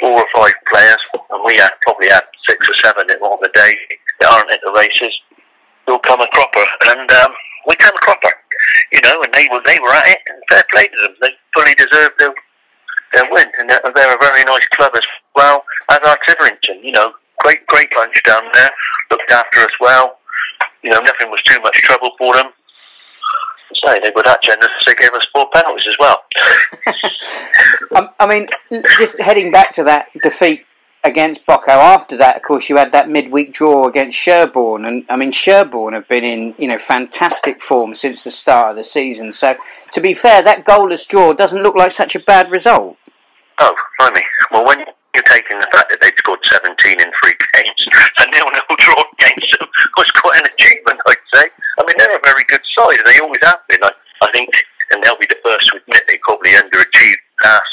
four 0.00 0.20
or 0.20 0.28
five 0.34 0.52
players, 0.66 1.02
and 1.30 1.44
we 1.44 1.56
had 1.56 1.70
probably 1.82 2.08
had 2.08 2.24
six 2.48 2.68
or 2.68 2.74
seven 2.74 3.08
on 3.10 3.38
the 3.40 3.50
day 3.54 3.76
that 4.20 4.30
aren't 4.30 4.50
at 4.50 4.60
the 4.62 4.72
races, 4.76 5.20
will 5.86 5.98
come 5.98 6.20
a 6.20 6.28
cropper, 6.28 6.64
and 6.92 7.10
um, 7.12 7.32
we 7.66 7.76
come 7.76 7.94
a 7.94 8.00
cropper, 8.00 8.32
you 8.92 9.00
know, 9.02 9.22
and 9.22 9.32
they 9.34 9.48
were 9.50 9.62
they 9.66 9.78
were 9.80 9.92
at 9.92 10.08
it, 10.08 10.18
and 10.26 10.42
fair 10.48 10.64
play 10.70 10.88
to 10.88 10.96
them. 11.02 11.14
They 11.20 11.30
fully 11.54 11.74
deserved 11.74 12.14
their 12.18 12.34
their 13.14 13.30
win, 13.32 13.46
and 13.58 13.70
they're, 13.70 13.80
they're 13.94 14.14
a 14.14 14.20
very 14.20 14.44
nice 14.44 14.66
club 14.74 14.92
as 14.94 15.06
well 15.34 15.64
as 15.90 15.98
our 16.06 16.18
Tytherington. 16.26 16.82
You 16.82 16.92
know, 16.92 17.12
great 17.40 17.66
great 17.66 17.90
bunch 17.90 18.22
down 18.24 18.44
there, 18.52 18.70
looked 19.10 19.30
after 19.32 19.60
us 19.60 19.76
well. 19.80 20.18
You 20.82 20.90
know, 20.90 21.00
nothing 21.00 21.30
was 21.30 21.42
too 21.42 21.60
much 21.60 21.76
trouble 21.82 22.12
for 22.18 22.34
them 22.34 22.52
say 23.84 24.00
they 24.00 24.12
were 24.14 24.22
that 24.24 24.42
generous. 24.42 24.84
They 24.86 24.94
gave 24.94 25.12
us 25.12 25.26
four 25.32 25.48
penalties 25.52 25.86
as 25.88 25.96
well. 25.98 26.22
um, 27.96 28.10
I 28.18 28.26
mean, 28.26 28.46
just 28.98 29.18
heading 29.20 29.50
back 29.50 29.72
to 29.72 29.84
that 29.84 30.08
defeat 30.22 30.64
against 31.04 31.46
Boco. 31.46 31.70
After 31.72 32.16
that, 32.16 32.36
of 32.36 32.42
course, 32.42 32.68
you 32.68 32.76
had 32.76 32.92
that 32.92 33.08
midweek 33.08 33.52
draw 33.52 33.88
against 33.88 34.16
Sherborne, 34.16 34.84
and 34.84 35.04
I 35.08 35.16
mean, 35.16 35.32
Sherborne 35.32 35.94
have 35.94 36.08
been 36.08 36.24
in 36.24 36.54
you 36.58 36.68
know 36.68 36.78
fantastic 36.78 37.60
form 37.60 37.94
since 37.94 38.22
the 38.22 38.30
start 38.30 38.70
of 38.70 38.76
the 38.76 38.84
season. 38.84 39.32
So, 39.32 39.56
to 39.92 40.00
be 40.00 40.14
fair, 40.14 40.42
that 40.42 40.64
goalless 40.64 41.06
draw 41.06 41.32
doesn't 41.32 41.62
look 41.62 41.74
like 41.74 41.92
such 41.92 42.14
a 42.14 42.20
bad 42.20 42.50
result. 42.50 42.96
Oh, 43.58 43.74
blimey! 43.98 44.22
Well, 44.50 44.64
when 44.66 44.84
taking 45.28 45.60
the 45.60 45.68
fact 45.70 45.92
that 45.92 46.00
they'd 46.00 46.16
scored 46.16 46.40
17 46.42 46.72
in 46.72 47.10
three 47.20 47.36
games, 47.54 47.80
a 48.18 48.24
nil-nil 48.32 48.76
draw 48.80 49.02
against 49.20 49.52
them 49.60 49.68
was 49.96 50.10
quite 50.16 50.40
an 50.40 50.48
achievement, 50.48 50.98
I'd 51.06 51.26
say. 51.36 51.46
I 51.78 51.84
mean, 51.84 51.96
they're 52.00 52.16
a 52.16 52.24
very 52.24 52.44
good 52.48 52.64
side, 52.64 52.98
and 52.98 53.06
they 53.06 53.20
always 53.20 53.44
have 53.44 53.60
been. 53.68 53.84
I, 53.84 53.92
I 54.24 54.28
think, 54.32 54.50
and 54.90 55.04
they'll 55.04 55.20
be 55.20 55.28
the 55.28 55.38
first 55.44 55.68
to 55.70 55.76
admit 55.76 56.02
they 56.08 56.18
probably 56.24 56.56
underachieved 56.56 57.22
last 57.44 57.72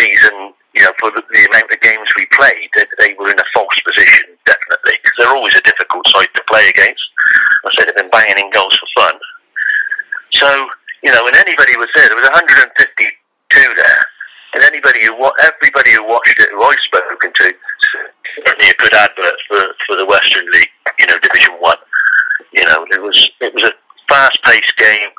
season. 0.00 0.56
You 0.74 0.82
know, 0.82 0.94
for 0.98 1.14
the, 1.14 1.22
the 1.22 1.44
amount 1.46 1.70
of 1.70 1.78
games 1.78 2.10
we 2.18 2.26
played, 2.34 2.66
they, 2.74 2.84
they 2.98 3.14
were 3.14 3.30
in 3.30 3.38
a 3.38 3.48
false 3.54 3.78
position, 3.86 4.34
definitely, 4.42 4.98
because 4.98 5.14
they're 5.18 5.36
always 5.36 5.54
a 5.54 5.62
difficult 5.62 6.08
side 6.08 6.32
to 6.34 6.42
play 6.50 6.66
against. 6.66 7.04
I 7.64 7.70
said 7.70 7.86
they've 7.86 8.02
been 8.02 8.10
banging 8.10 8.42
in 8.42 8.50
goals 8.50 8.74
for 8.74 8.88
fun. 8.98 9.14
So, 10.32 10.48
you 11.04 11.12
know, 11.12 11.22
when 11.22 11.36
anybody 11.36 11.76
was 11.78 11.86
there, 11.94 12.08
there 12.08 12.18
was 12.18 12.26
152 12.26 12.74
there 13.78 14.02
and 14.54 14.62
anybody 14.64 15.04
who 15.04 15.14
everybody 15.42 15.92
who 15.92 16.06
watched 16.06 16.38
it, 16.38 16.48
who 16.50 16.62
I've 16.62 16.80
spoken 16.80 17.32
to, 17.32 17.54
certainly 18.46 18.70
a 18.70 18.74
good 18.74 18.94
advert 18.94 19.34
for, 19.48 19.60
for 19.86 19.96
the 19.96 20.06
Western 20.06 20.46
League, 20.52 20.70
you 20.98 21.06
know, 21.06 21.18
Division 21.20 21.54
One. 21.60 21.76
You 22.52 22.64
know, 22.64 22.86
it 22.92 23.02
was 23.02 23.30
it 23.40 23.52
was 23.52 23.64
a 23.64 23.72
fast-paced 24.08 24.76
game, 24.76 25.10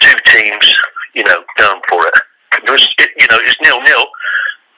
two 0.00 0.16
teams, 0.24 0.76
you 1.14 1.24
know, 1.24 1.42
going 1.56 1.80
for 1.88 2.06
it. 2.06 2.14
It 2.54 2.70
was, 2.70 2.94
it, 2.98 3.10
you 3.18 3.26
know, 3.30 3.38
it's 3.42 3.56
nil-nil, 3.62 4.06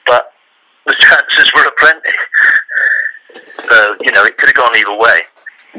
but 0.07 0.33
the 0.87 0.95
chances 0.99 1.53
were 1.55 1.67
aplenty. 1.67 2.17
So 3.35 3.97
you 4.01 4.13
know, 4.13 4.23
it 4.23 4.37
could 4.39 4.49
have 4.49 4.55
gone 4.55 4.77
either 4.77 4.97
way. 4.97 5.23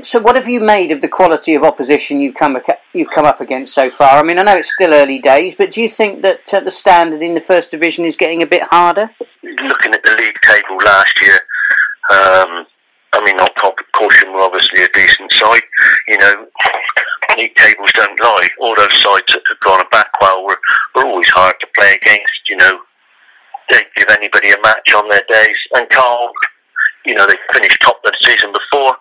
So, 0.03 0.19
what 0.19 0.35
have 0.35 0.49
you 0.49 0.59
made 0.59 0.91
of 0.91 0.99
the 0.99 1.07
quality 1.07 1.55
of 1.55 1.63
opposition 1.63 2.19
you've 2.19 2.35
come 2.35 2.55
you've 2.95 3.09
come 3.09 3.25
up 3.25 3.41
against 3.41 3.73
so 3.73 3.89
far? 3.89 4.17
I 4.17 4.23
mean, 4.23 4.39
I 4.39 4.43
know 4.43 4.57
it's 4.57 4.73
still 4.73 4.93
early 4.93 5.19
days, 5.19 5.55
but 5.55 5.71
do 5.71 5.81
you 5.81 5.89
think 5.89 6.21
that 6.21 6.53
uh, 6.53 6.59
the 6.59 6.71
standard 6.71 7.21
in 7.21 7.33
the 7.33 7.41
first 7.41 7.71
division 7.71 8.05
is 8.05 8.15
getting 8.15 8.41
a 8.41 8.47
bit 8.47 8.63
harder? 8.63 9.09
Looking 9.43 9.93
at 9.93 10.03
the 10.03 10.15
league 10.19 10.39
table 10.41 10.77
last 10.83 11.21
year, 11.21 11.39
um, 12.11 12.65
I 13.13 13.23
mean, 13.23 13.37
not 13.37 13.55
top 13.55 13.75
Caution 13.93 14.33
were 14.33 14.41
obviously 14.41 14.83
a 14.83 14.89
decent 14.93 15.31
side. 15.31 15.61
You 16.07 16.17
know, 16.17 16.47
league 17.37 17.55
tables 17.55 17.91
don't 17.93 18.19
lie. 18.19 18.47
All 18.59 18.75
those 18.75 19.01
sides 19.01 19.33
that 19.33 19.43
have 19.47 19.59
gone 19.59 19.83
back 19.91 20.09
well 20.21 20.43
were, 20.43 20.59
were 20.95 21.05
always 21.05 21.29
hard 21.29 21.55
to 21.59 21.67
play 21.77 21.93
against. 21.93 22.49
You 22.49 22.57
know, 22.57 22.79
they 23.69 23.81
give 23.95 24.09
anybody 24.09 24.51
a 24.51 24.61
match 24.63 24.93
on 24.93 25.07
their 25.09 25.23
days. 25.29 25.57
And 25.73 25.89
Carl, 25.89 26.31
you 27.05 27.15
know, 27.15 27.25
they 27.27 27.35
finished 27.53 27.81
top 27.81 28.01
of 28.05 28.11
the 28.11 28.17
season 28.21 28.51
before 28.51 28.95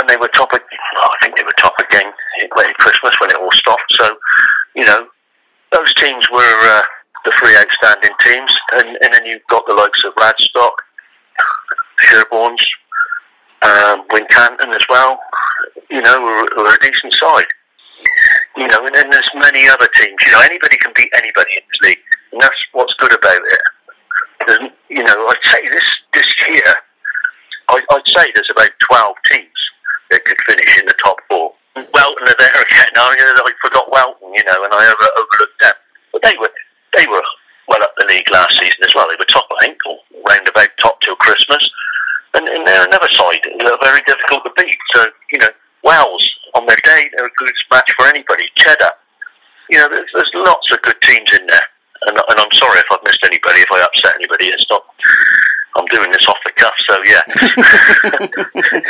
and 0.00 0.08
they 0.08 0.16
were 0.16 0.28
top 0.28 0.52
of, 0.52 0.60
oh, 0.60 1.10
I 1.12 1.24
think 1.24 1.36
they 1.36 1.44
were 1.44 1.56
top 1.58 1.74
again 1.78 2.12
at 2.42 2.78
Christmas 2.78 3.14
when 3.20 3.30
it 3.30 3.36
all 3.36 3.52
stopped. 3.52 3.90
So, 3.90 4.16
you 4.74 4.84
know, 4.84 5.06
those 5.72 5.92
teams 5.94 6.28
were 6.30 6.56
uh, 6.72 6.82
the 7.24 7.32
three 7.38 7.56
outstanding 7.56 8.16
teams, 8.24 8.52
and, 8.72 8.88
and 9.02 9.14
then 9.14 9.19
you've 9.30 9.46
got 9.48 9.64
the 9.66 9.74
likes 9.74 10.04
of 10.04 10.14
Radstock, 10.14 10.74
Sherbornes, 12.02 12.66
um, 13.62 14.06
Wincanton 14.08 14.74
as 14.74 14.84
well. 14.88 15.18
You 15.90 16.02
know, 16.02 16.18
who 16.18 16.64
are, 16.64 16.74
a 16.74 16.78
decent 16.80 17.14
side. 17.14 17.50
You 18.56 18.68
know, 18.68 18.86
and 18.86 18.94
then 18.94 19.10
there's 19.10 19.30
many 19.34 19.68
other 19.68 19.88
teams. 19.94 20.16
You 20.26 20.32
know, 20.32 20.40
anybody 20.40 20.76
can 20.78 20.92
beat 20.94 21.10
anybody 21.16 21.52
in 21.56 21.62
this 21.68 21.80
league, 21.82 22.02
and 22.32 22.40
that's 22.40 22.66
what's 22.72 22.94
good 22.94 23.12
about 23.12 23.38
it. 23.38 23.60
There's, 24.46 24.70
you 24.88 25.02
know, 25.02 25.28
I'd 25.28 25.50
say 25.52 25.68
this 25.68 25.84
this 26.14 26.34
year, 26.48 26.74
I, 27.68 27.82
I'd 27.90 28.08
say 28.08 28.32
there's 28.34 28.50
about 28.50 28.70
twelve 28.80 29.16
teams 29.30 29.60
that 30.10 30.24
could 30.24 30.38
finish 30.46 30.78
in 30.78 30.86
the 30.86 30.94
top 31.02 31.16
four. 31.28 31.52
Welton 31.76 32.28
are 32.28 32.38
there 32.38 32.60
again. 32.62 32.92
I, 32.96 33.14
I 33.18 33.52
forgot 33.62 33.92
Welton, 33.92 34.34
you 34.34 34.44
know, 34.44 34.64
and 34.64 34.72
I 34.72 34.82
over, 34.86 35.08
overlooked 35.18 35.60
them. 35.60 35.74
But 36.12 36.22
they 36.22 36.36
were 36.38 36.50
they 36.96 37.06
were 37.06 37.22
well 37.68 37.82
up 37.82 37.94
the 37.98 38.06
league 38.08 38.30
last 38.30 38.58
season 38.58 38.82
as 38.84 38.94
well. 38.94 39.06
They 39.08 39.16
were 39.18 39.28
top, 39.28 39.46
I 39.60 39.66
think, 39.66 39.78
or 39.86 39.98
round 40.28 40.48
about 40.48 40.68
top 40.78 41.00
till 41.00 41.16
Christmas. 41.30 41.70
And, 42.34 42.48
and 42.48 42.66
they're 42.66 42.86
another 42.86 43.08
side. 43.08 43.40
They're 43.58 43.78
very 43.82 44.02
difficult 44.06 44.42
to 44.44 44.50
beat. 44.56 44.78
So, 44.94 45.06
you 45.32 45.38
know, 45.38 45.48
Wells 45.84 46.34
on 46.54 46.66
their 46.66 46.76
day, 46.84 47.08
they're 47.14 47.26
a 47.26 47.36
good 47.38 47.52
match 47.70 47.90
for 47.96 48.06
anybody. 48.06 48.48
Cheddar. 48.56 48.90
You 49.70 49.78
know, 49.78 49.88
there's, 49.88 50.10
there's 50.12 50.30
lots 50.34 50.72
of 50.72 50.82
good 50.82 51.00
teams 51.02 51.30
in 51.38 51.46
there. 51.46 51.66
And, 52.06 52.18
and 52.18 52.40
I'm 52.40 52.50
sorry 52.52 52.78
if 52.78 52.86
I've 52.90 53.04
missed 53.04 53.24
anybody, 53.24 53.60
if 53.60 53.70
I 53.72 53.82
upset 53.82 54.14
anybody. 54.16 54.46
It's 54.46 54.66
not. 54.70 54.82
I'm 55.76 55.86
doing 55.86 56.10
this 56.10 56.26
off 56.26 56.36
the 56.44 56.50
cuff, 56.56 56.74
so 56.78 56.98
yeah. 58.66 58.82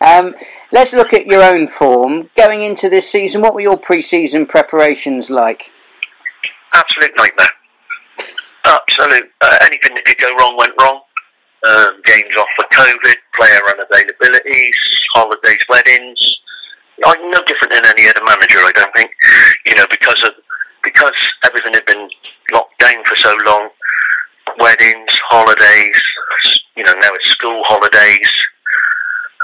um, 0.18 0.34
let's 0.72 0.94
look 0.94 1.12
at 1.12 1.26
your 1.26 1.42
own 1.42 1.68
form 1.68 2.30
going 2.34 2.62
into 2.62 2.88
this 2.88 3.10
season. 3.10 3.42
What 3.42 3.52
were 3.52 3.60
your 3.60 3.76
pre-season 3.76 4.46
preparations 4.46 5.28
like? 5.28 5.70
Absolute 6.72 7.12
nightmare. 7.18 7.50
Absolute. 8.64 9.30
Uh, 9.42 9.58
anything 9.62 9.94
that 9.94 10.04
could 10.06 10.16
go 10.16 10.34
wrong 10.36 10.56
went 10.56 10.72
wrong. 10.80 11.02
Um, 11.64 12.02
games 12.04 12.36
off 12.36 12.48
for 12.56 12.64
COVID, 12.72 13.16
player 13.34 13.60
unavailabilities, 13.72 14.76
holidays, 15.14 15.64
weddings. 15.68 16.20
I'm 17.06 17.30
no 17.30 17.40
different 17.46 17.72
than 17.72 17.86
any 17.86 18.06
other 18.08 18.20
manager, 18.26 18.58
I 18.58 18.72
don't 18.74 18.94
think. 18.94 19.10
You 19.66 19.74
know, 19.76 19.86
because 19.90 20.22
of 20.24 20.32
because 20.82 21.16
everything 21.44 21.72
had 21.72 21.86
been 21.86 22.10
locked 22.52 22.78
down 22.78 23.02
for 23.04 23.16
so 23.16 23.34
long 23.46 23.70
weddings, 24.58 25.10
holidays, 25.30 26.02
you 26.76 26.84
know, 26.84 26.92
now 27.00 27.08
it's 27.14 27.26
school 27.28 27.62
holidays. 27.64 28.30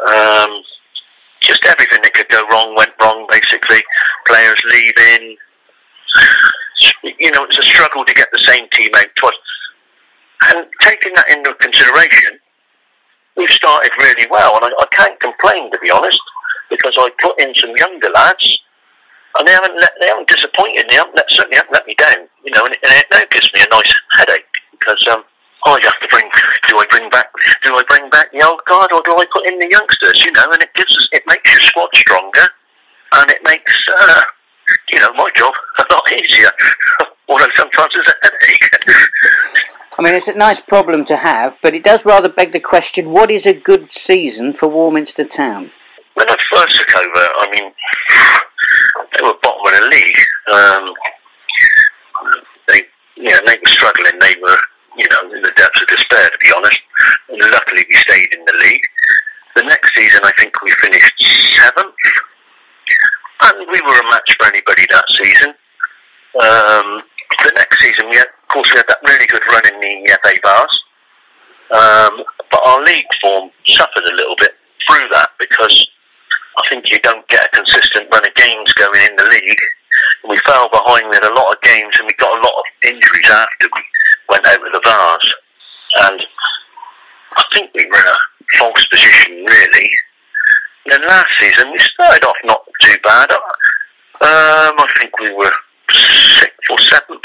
Um, 0.09 0.63
just 1.41 1.65
everything 1.67 2.01
that 2.03 2.15
could 2.15 2.29
go 2.29 2.47
wrong 2.51 2.75
went 2.77 2.91
wrong, 3.01 3.27
basically. 3.31 3.83
Players 4.27 4.63
leaving. 4.71 5.37
You 7.19 7.31
know, 7.33 7.45
it's 7.45 7.59
a 7.59 7.63
struggle 7.63 8.05
to 8.05 8.15
get 8.15 8.29
the 8.33 8.39
same 8.39 8.69
team 8.73 8.89
out 8.97 9.07
twice. 9.17 9.35
And 10.49 10.67
taking 10.81 11.13
that 11.15 11.29
into 11.29 11.53
consideration, 11.55 12.41
we've 13.37 13.51
started 13.51 13.93
really 14.01 14.27
well. 14.31 14.57
And 14.57 14.65
I, 14.65 14.71
I 14.81 14.87
can't 14.91 15.21
complain, 15.21 15.71
to 15.71 15.79
be 15.83 15.91
honest, 15.91 16.21
because 16.71 16.97
I 16.99 17.11
put 17.21 17.41
in 17.43 17.55
some 17.55 17.77
younger 17.77 18.09
lads 18.15 18.61
and 19.39 19.47
they 19.47 19.53
haven't 19.53 19.77
let, 19.79 19.93
they 20.01 20.09
haven't 20.09 20.29
disappointed 20.29 20.87
me. 20.87 20.91
They 20.91 20.97
haven't 20.97 21.19
certainly 21.29 21.57
haven't 21.57 21.73
let 21.73 21.87
me 21.87 21.95
down. 21.95 22.27
You 22.45 22.53
know, 22.53 22.65
and, 22.65 22.75
and 22.75 22.93
it 22.99 23.07
now 23.13 23.23
gives 23.31 23.53
me 23.55 23.61
a 23.63 23.69
nice 23.71 23.93
headache 24.19 24.49
because 24.73 25.07
um, 25.09 25.23
I 25.65 25.79
have 25.83 26.01
to 26.01 26.09
bring. 26.09 26.29
Do 26.69 26.79
I 26.79 26.87
bring 26.91 27.11
back? 27.11 27.31
Do 27.63 27.77
I 27.77 27.83
bring 27.89 28.11
back 28.11 28.33
the 28.33 28.43
old 28.43 28.65
guard, 28.67 28.93
or 28.93 29.03
do 29.05 29.13
I 29.13 29.27
put 29.33 29.47
in 29.47 29.59
the 29.59 29.69
youngsters? 29.71 30.25
You 30.25 30.33
know, 30.33 30.51
and 30.51 30.63
it 30.63 30.73
gives 30.75 30.97
us. 30.97 31.09
It 31.13 31.23
makes 31.27 31.53
your 31.53 31.61
squad 31.61 31.91
stronger, 31.95 32.47
and 33.15 33.31
it 33.31 33.41
makes 33.45 33.87
uh, 33.89 34.23
you 34.91 34.99
know 35.01 35.13
my 35.15 35.31
job 35.37 35.53
a 35.79 35.85
lot 35.93 36.13
easier. 36.13 36.51
Although 37.29 37.53
sometimes 37.55 37.95
it's 37.95 38.11
a 38.11 38.15
headache. 38.23 38.70
I 40.01 40.03
mean, 40.03 40.15
it's 40.15 40.29
a 40.29 40.33
nice 40.33 40.63
problem 40.63 41.05
to 41.05 41.17
have, 41.17 41.59
but 41.61 41.75
it 41.75 41.85
does 41.85 42.07
rather 42.07 42.31
beg 42.31 42.53
the 42.53 42.61
question: 42.61 43.13
What 43.13 43.31
is 43.31 43.45
a 43.45 43.53
good 43.53 43.93
season 43.93 44.55
for 44.55 44.67
Warminster 44.67 45.27
Town? 45.27 45.73
When 46.15 46.27
I 46.27 46.37
first 46.51 46.79
took 46.79 46.97
over, 46.97 47.21
I 47.21 47.51
mean, 47.53 47.71
they 49.13 49.23
were 49.23 49.35
bottom 49.43 49.61
of 49.61 49.79
the 49.79 49.87
league. 49.93 50.17
Um, 50.51 50.95
they, 52.69 52.81
know, 53.19 53.39
they 53.45 53.59
were 53.61 53.69
struggling. 53.69 54.19
They 54.21 54.37
were 54.41 54.57
you 54.97 55.05
know, 55.11 55.37
in 55.37 55.43
the 55.43 55.53
depths 55.55 55.83
of 55.83 55.89
despair, 55.89 56.25
to 56.25 56.39
be 56.41 56.51
honest. 56.57 56.81
And 57.29 57.53
luckily, 57.53 57.85
we 57.87 57.97
stayed 57.97 58.33
in 58.33 58.43
the 58.47 58.57
league. 58.65 58.87
The 59.57 59.65
next 59.65 59.95
season, 59.95 60.21
I 60.25 60.33
think 60.39 60.63
we 60.63 60.71
finished 60.81 61.13
seventh, 61.61 61.95
and 63.43 63.69
we 63.71 63.81
were 63.83 64.01
a 64.01 64.05
match 64.05 64.35
for 64.39 64.47
anybody 64.47 64.87
that 64.91 65.05
season. 65.09 65.55
Um, 66.41 67.03
the 67.45 67.53
next 67.57 67.81
season, 67.81 68.09
we 68.11 68.17
had, 68.17 68.27
of 68.27 68.49
course, 68.49 68.71
we 68.73 68.79
had 68.79 68.89
that 68.89 68.99
really 69.07 69.27
good 69.27 69.43
run 69.51 69.67
in 69.73 69.81
the 69.81 70.19
FA 70.23 70.35
Vase, 70.43 70.79
um, 71.71 72.25
but 72.51 72.61
our 72.67 72.83
league 72.85 73.07
form 73.21 73.51
suffered 73.67 74.05
a 74.11 74.17
little 74.17 74.37
bit 74.37 74.57
through 74.87 75.09
that 75.13 75.31
because 75.39 75.89
I 76.59 76.69
think 76.69 76.91
you 76.91 76.99
don't 77.01 77.27
get 77.29 77.47
a 77.47 77.57
consistent 77.57 78.09
run 78.13 78.27
of 78.27 78.35
games 78.35 78.73
going 78.75 79.01
in 79.09 79.17
the 79.17 79.29
league. 79.31 79.65
We 80.29 80.37
fell 80.45 80.69
behind 80.69 81.09
with 81.09 81.25
a 81.25 81.35
lot 81.35 81.55
of 81.55 81.61
games, 81.63 81.95
and 81.99 82.07
we 82.07 82.15
got 82.15 82.37
a 82.37 82.43
lot 82.43 82.59
of 82.59 82.65
injuries 82.85 83.31
after 83.31 83.69
we 83.73 83.83
went 84.29 84.47
with 84.63 84.73
the 84.73 84.81
Vase. 84.85 85.35
And 86.03 86.27
I 87.37 87.45
think 87.53 87.71
we 87.75 87.87
were 87.87 87.99
in 87.99 88.07
a 88.07 88.19
false 88.59 88.87
position, 88.89 89.45
really. 89.45 89.91
And 90.87 91.03
then 91.03 91.09
last 91.09 91.31
season, 91.39 91.71
we 91.71 91.79
started 91.79 92.25
off 92.25 92.37
not 92.45 92.63
too 92.81 92.97
bad. 93.03 93.31
Um, 93.33 94.75
I 94.77 94.87
think 94.99 95.19
we 95.21 95.33
were 95.35 95.53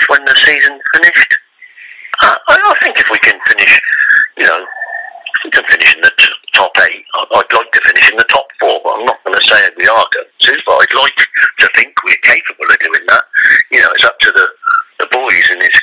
when 0.09 0.25
the 0.25 0.35
season 0.35 0.79
finished. 0.95 1.37
Uh, 2.21 2.37
I, 2.47 2.53
I 2.55 2.75
think 2.81 2.97
if 2.97 3.09
we 3.11 3.19
can 3.19 3.39
finish, 3.47 3.81
you 4.37 4.45
know, 4.45 4.65
if 5.45 5.65
finish 5.67 5.95
in 5.95 6.01
the 6.01 6.11
t- 6.17 6.41
top 6.53 6.71
eight, 6.89 7.05
I'd, 7.13 7.27
I'd 7.35 7.53
like 7.53 7.71
to 7.71 7.81
finish 7.85 8.09
in 8.09 8.17
the 8.17 8.29
top 8.31 8.47
four, 8.59 8.79
but 8.83 8.97
I'm 8.97 9.05
not 9.05 9.23
going 9.23 9.37
to 9.37 9.45
say 9.45 9.67
we 9.77 9.87
are 9.87 10.07
going 10.13 10.25
to, 10.25 10.51
but 10.65 10.79
I'd 10.81 10.95
like 10.95 11.15
to 11.17 11.67
think 11.75 11.93
we're 12.03 12.23
capable 12.23 12.65
of 12.65 12.79
doing 12.79 13.05
that. 13.07 13.23
You 13.71 13.79
know, 13.81 13.91
it's 13.93 14.05
up 14.05 14.17
to 14.19 14.31
the, 14.31 14.47
the 14.99 15.07
boys, 15.11 15.47
and 15.51 15.61
it's, 15.61 15.81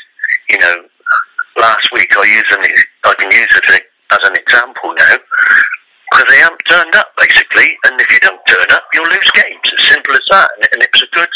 you 0.50 0.58
know, 0.58 0.76
last 1.60 1.92
week 1.92 2.10
I 2.16 2.24
use 2.26 2.48
them. 2.50 2.64
I 3.04 3.14
can 3.14 3.30
use 3.30 3.52
it 3.54 3.84
as 4.12 4.22
an 4.24 4.34
example 4.36 4.94
now 4.96 5.16
because 6.12 6.28
they 6.28 6.40
haven't 6.40 6.64
turned 6.68 6.94
up 6.96 7.08
basically, 7.18 7.76
and 7.84 8.00
if 8.00 8.10
you 8.12 8.20
don't 8.20 8.40
turn 8.46 8.68
up, 8.72 8.84
you'll 8.94 9.08
lose 9.08 9.30
games. 9.32 9.64
As 9.78 9.84
simple 9.88 10.14
as 10.14 10.26
that. 10.30 10.48
And, 10.56 10.68
and 10.72 10.82
it 10.82 10.90
was 10.92 11.02
a 11.02 11.10
good, 11.16 11.32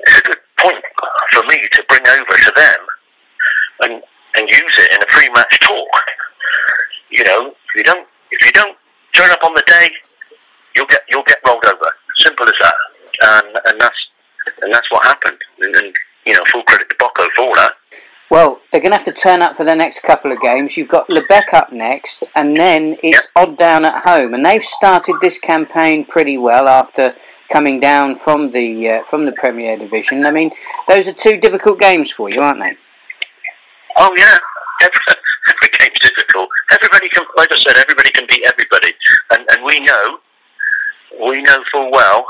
it's 0.00 0.18
a 0.18 0.22
good 0.22 0.42
point 0.58 0.84
for 1.32 1.37
me 1.48 1.68
to 1.72 1.84
bring 1.88 2.06
over 2.08 2.32
to 2.32 2.52
them 2.56 2.80
and 3.82 4.02
and 4.36 4.48
use 4.48 4.74
it 4.78 4.92
in 4.92 5.02
a 5.02 5.06
pre-match 5.06 5.58
talk. 5.60 6.04
You 7.10 7.24
know, 7.24 7.48
if 7.48 7.74
you 7.74 7.84
don't 7.84 8.06
if 8.30 8.44
you 8.44 8.52
don't 8.52 8.76
turn 9.12 9.30
up 9.30 9.42
on 9.42 9.54
the 9.54 9.64
day, 9.66 9.90
you'll 10.76 10.86
get 10.86 11.02
you'll 11.08 11.24
get 11.24 11.38
rolled 11.46 11.64
over. 11.66 11.90
Simple 12.16 12.46
as 12.46 12.54
that. 12.60 12.74
And 13.22 13.58
and 13.66 13.80
that's 13.80 14.06
and 14.62 14.72
that's 14.72 14.90
what 14.90 15.04
happened. 15.06 15.38
And, 15.60 15.74
and 15.76 15.94
you 16.26 16.34
know, 16.34 16.44
full 16.52 16.62
credit 16.64 16.88
to 16.90 16.96
Boco 16.96 17.26
for 17.34 17.54
that. 17.56 17.72
Well, 18.30 18.60
they're 18.70 18.80
going 18.80 18.92
to 18.92 18.96
have 18.98 19.06
to 19.06 19.12
turn 19.12 19.40
up 19.40 19.56
for 19.56 19.64
the 19.64 19.74
next 19.74 20.02
couple 20.02 20.32
of 20.32 20.40
games. 20.40 20.76
You've 20.76 20.88
got 20.88 21.08
Lebeq 21.08 21.54
up 21.54 21.72
next, 21.72 22.28
and 22.34 22.56
then 22.56 22.96
it's. 23.02 23.26
Odd 23.34 23.56
Down 23.56 23.84
at 23.84 24.02
home, 24.02 24.34
and 24.34 24.44
they've 24.44 24.62
started 24.62 25.16
this 25.20 25.38
campaign 25.38 26.04
pretty 26.04 26.36
well 26.36 26.66
after 26.66 27.14
coming 27.50 27.78
down 27.78 28.16
from 28.16 28.50
the 28.50 28.88
uh, 28.88 29.04
from 29.04 29.26
the 29.26 29.32
Premier 29.32 29.76
Division. 29.76 30.26
I 30.26 30.32
mean, 30.32 30.50
those 30.88 31.06
are 31.06 31.12
two 31.12 31.36
difficult 31.36 31.78
games 31.78 32.10
for 32.10 32.28
you, 32.28 32.40
aren't 32.40 32.60
they? 32.60 32.76
Oh 33.96 34.12
yeah, 34.16 34.38
every, 34.82 35.00
every 35.50 35.78
game's 35.78 36.00
difficult. 36.00 36.48
Everybody 36.72 37.08
can, 37.08 37.24
like 37.36 37.52
I 37.52 37.58
said, 37.58 37.76
everybody 37.76 38.10
can 38.10 38.26
beat 38.28 38.44
everybody, 38.44 38.92
and 39.30 39.46
and 39.52 39.64
we 39.64 39.78
know, 39.80 40.18
we 41.24 41.40
know 41.42 41.62
full 41.70 41.92
well, 41.92 42.26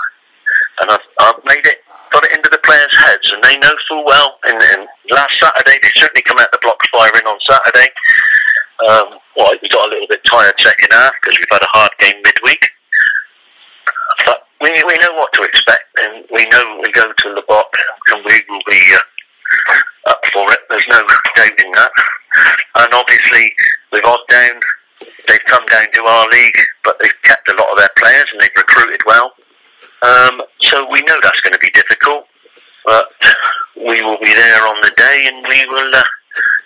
and 0.83 0.91
I've, 0.91 1.01
I've 1.21 1.45
made 1.47 1.67
it 1.67 1.79
got 2.11 2.25
it 2.25 2.37
into 2.37 2.51
the 2.51 2.59
players' 2.65 2.97
heads, 2.99 3.33
and 3.33 3.43
they 3.43 3.59
know 3.59 3.73
full 3.89 4.05
well. 4.05 4.39
And, 4.45 4.63
and 4.63 4.89
last 5.11 5.39
Saturday, 5.41 5.79
they 5.83 5.91
certainly 5.95 6.23
come 6.23 6.39
out 6.39 6.51
the 6.53 6.59
blocks 6.63 6.89
firing 6.89 7.27
on 7.27 7.39
Saturday. 7.41 7.89
Um, 8.87 9.19
well, 9.37 9.53
we 9.61 9.69
got 9.69 9.89
a 9.89 9.91
little 9.91 10.07
bit 10.09 10.23
tired 10.25 10.55
second 10.59 10.89
half 10.93 11.13
because 11.21 11.39
we've 11.39 11.53
had 11.53 11.63
a 11.63 11.73
hard 11.73 11.91
game 11.99 12.23
midweek. 12.23 12.71
But 14.27 14.47
we, 14.61 14.71
we 14.71 14.95
know 15.03 15.15
what 15.15 15.33
to 15.35 15.43
expect, 15.43 15.87
and 15.99 16.25
we 16.31 16.47
know 16.47 16.81
we 16.85 16.93
go 16.93 17.13
to 17.13 17.29
the 17.35 17.43
Bock 17.49 17.71
and 18.13 18.25
we 18.25 18.43
will 18.49 18.63
be 18.67 18.81
uh, 18.95 20.11
up 20.11 20.21
for 20.33 20.51
it. 20.53 20.61
There's 20.69 20.87
no 20.89 21.01
doubt 21.37 21.65
in 21.65 21.73
that. 21.73 21.91
And 22.77 22.95
obviously, 22.95 23.53
with 23.93 24.05
Odd 24.05 24.21
down, 24.29 24.61
they've 25.27 25.45
come 25.47 25.67
down 25.67 25.87
to 25.93 26.03
our 26.03 26.27
league, 26.31 26.61
but 26.85 26.97
they've 27.01 27.23
kept 27.23 27.51
a 27.51 27.57
lot 27.57 27.71
of 27.71 27.79
their 27.79 27.91
players 27.99 28.27
and 28.33 28.41
they've 28.41 28.57
recruited 28.57 29.01
well. 29.07 29.33
Um, 30.03 30.43
so 30.61 30.89
we 30.91 31.03
know 31.03 31.19
that's 31.23 31.41
going 31.41 31.53
to 31.53 31.59
be 31.59 31.71
difficult, 31.71 32.27
but 32.89 33.05
we 33.77 34.01
will 34.01 34.19
be 34.19 34.33
there 34.35 34.67
on 34.67 34.81
the 34.81 34.93
day 34.97 35.29
and 35.31 35.47
we 35.47 35.67
will 35.67 35.95
uh, 35.95 36.03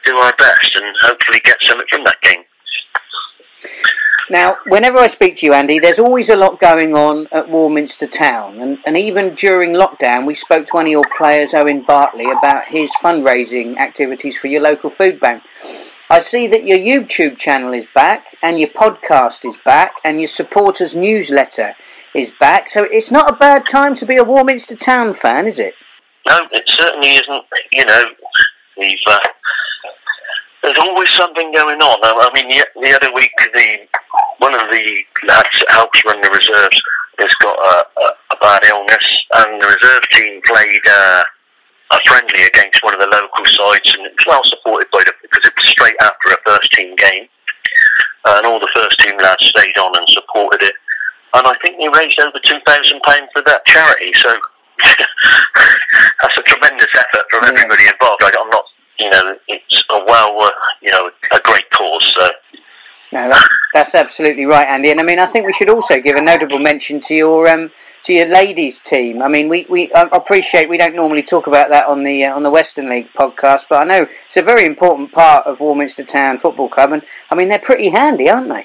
do 0.04 0.16
our 0.16 0.32
best 0.38 0.76
and 0.76 0.96
hopefully 1.02 1.40
get 1.40 1.60
something 1.60 1.86
from 1.88 2.04
that 2.04 2.20
game. 2.22 2.44
Now, 4.30 4.56
whenever 4.66 4.98
I 4.98 5.08
speak 5.08 5.36
to 5.38 5.46
you, 5.46 5.52
Andy, 5.52 5.80
there's 5.80 5.98
always 5.98 6.30
a 6.30 6.36
lot 6.36 6.60
going 6.60 6.94
on 6.94 7.26
at 7.32 7.50
Warminster 7.50 8.06
Town. 8.06 8.60
And, 8.60 8.78
and 8.86 8.96
even 8.96 9.34
during 9.34 9.72
lockdown, 9.72 10.26
we 10.26 10.34
spoke 10.34 10.66
to 10.66 10.76
one 10.76 10.86
of 10.86 10.92
your 10.92 11.04
players, 11.16 11.52
Owen 11.52 11.82
Bartley, 11.82 12.30
about 12.30 12.68
his 12.68 12.94
fundraising 13.02 13.76
activities 13.78 14.38
for 14.38 14.46
your 14.46 14.62
local 14.62 14.90
food 14.90 15.18
bank. 15.18 15.42
I 16.08 16.20
see 16.20 16.46
that 16.46 16.64
your 16.64 16.78
YouTube 16.78 17.36
channel 17.36 17.74
is 17.74 17.86
back, 17.94 18.36
and 18.42 18.60
your 18.60 18.70
podcast 18.70 19.44
is 19.44 19.58
back, 19.64 19.96
and 20.04 20.20
your 20.20 20.28
supporters 20.28 20.94
newsletter 20.94 21.74
is 22.14 22.30
back. 22.30 22.68
So 22.68 22.84
it's 22.84 23.10
not 23.10 23.28
a 23.28 23.36
bad 23.36 23.66
time 23.66 23.94
to 23.96 24.06
be 24.06 24.16
a 24.16 24.24
Warminster 24.24 24.76
Town 24.76 25.14
fan, 25.14 25.46
is 25.46 25.58
it? 25.58 25.74
No, 26.28 26.46
it 26.52 26.68
certainly 26.68 27.14
isn't. 27.14 27.44
You 27.72 27.84
know, 27.84 28.04
we've 28.76 28.98
uh, 29.06 29.18
there's 30.62 30.78
always 30.78 31.10
something 31.10 31.52
going 31.52 31.80
on. 31.82 31.98
I, 32.02 32.30
mean, 32.34 32.48
the, 32.48 32.64
the, 32.80 32.94
other 32.94 33.12
week, 33.14 33.32
the 33.36 33.78
one 34.38 34.54
of 34.54 34.70
the 34.70 35.02
lads 35.26 35.58
that 35.58 35.70
helps 35.70 36.04
run 36.04 36.20
the 36.22 36.30
reserves 36.30 36.80
has 37.18 37.34
got 37.42 37.58
a, 37.58 38.00
a, 38.00 38.06
a 38.30 38.36
bad 38.40 38.62
illness, 38.70 39.24
and 39.34 39.60
the 39.60 39.66
reserve 39.66 40.02
team 40.10 40.40
played 40.46 40.86
uh, 40.86 41.22
a 41.92 41.98
friendly 42.06 42.46
against 42.46 42.82
one 42.84 42.94
of 42.94 43.00
the 43.00 43.10
local 43.10 43.44
sides, 43.44 43.94
and 43.98 44.06
it 44.06 44.14
was 44.14 44.26
well 44.26 44.44
supported 44.44 44.88
by 44.92 45.02
the 45.04 45.12
because 45.22 45.44
it 45.46 45.56
was 45.56 45.66
straight 45.66 45.98
after 46.02 46.30
a 46.30 46.38
first 46.46 46.70
team 46.72 46.94
game, 46.94 47.26
and 48.26 48.46
all 48.46 48.60
the 48.60 48.70
first 48.74 48.98
team 49.00 49.18
lads 49.18 49.44
stayed 49.44 49.76
on 49.78 49.90
and 49.98 50.08
supported 50.08 50.62
it, 50.62 50.74
and 51.34 51.46
I 51.46 51.54
think 51.58 51.76
they 51.78 51.90
raised 51.90 52.20
over 52.20 52.38
two 52.38 52.58
thousand 52.66 53.02
pounds 53.02 53.28
for 53.32 53.42
that 53.42 53.66
charity. 53.66 54.12
So. 54.14 54.30
that's 56.22 56.38
a 56.38 56.42
tremendous 56.42 56.92
effort 56.94 57.26
from 57.30 57.40
yeah. 57.44 57.52
everybody 57.54 57.84
involved. 57.86 58.22
I, 58.22 58.32
I'm 58.38 58.50
not 58.50 58.64
you 59.02 59.10
know, 59.10 59.36
it's 59.48 59.84
a 59.90 60.04
well, 60.06 60.40
uh, 60.42 60.50
you 60.80 60.90
know, 60.90 61.10
a 61.32 61.40
great 61.40 61.68
cause. 61.70 62.14
So. 62.14 62.28
No, 63.12 63.28
that, 63.28 63.48
that's 63.74 63.94
absolutely 63.94 64.46
right, 64.46 64.66
Andy. 64.66 64.90
And 64.90 65.00
I 65.00 65.02
mean, 65.02 65.18
I 65.18 65.26
think 65.26 65.44
we 65.44 65.52
should 65.52 65.68
also 65.68 66.00
give 66.00 66.16
a 66.16 66.20
notable 66.20 66.58
mention 66.58 67.00
to 67.00 67.14
your 67.14 67.48
um, 67.48 67.70
to 68.04 68.14
your 68.14 68.26
ladies' 68.26 68.78
team. 68.78 69.20
I 69.20 69.28
mean, 69.28 69.48
we, 69.48 69.66
we 69.68 69.92
I 69.92 70.08
appreciate 70.12 70.68
we 70.68 70.78
don't 70.78 70.94
normally 70.94 71.22
talk 71.22 71.46
about 71.46 71.68
that 71.70 71.88
on 71.88 72.04
the 72.04 72.24
uh, 72.24 72.34
on 72.34 72.42
the 72.42 72.50
Western 72.50 72.88
League 72.88 73.12
podcast, 73.12 73.66
but 73.68 73.82
I 73.82 73.84
know 73.84 74.06
it's 74.24 74.36
a 74.36 74.42
very 74.42 74.64
important 74.64 75.12
part 75.12 75.46
of 75.46 75.60
Warminster 75.60 76.04
Town 76.04 76.38
Football 76.38 76.68
Club, 76.68 76.92
and 76.92 77.02
I 77.30 77.34
mean 77.34 77.48
they're 77.48 77.58
pretty 77.58 77.90
handy, 77.90 78.30
aren't 78.30 78.48
they? 78.48 78.64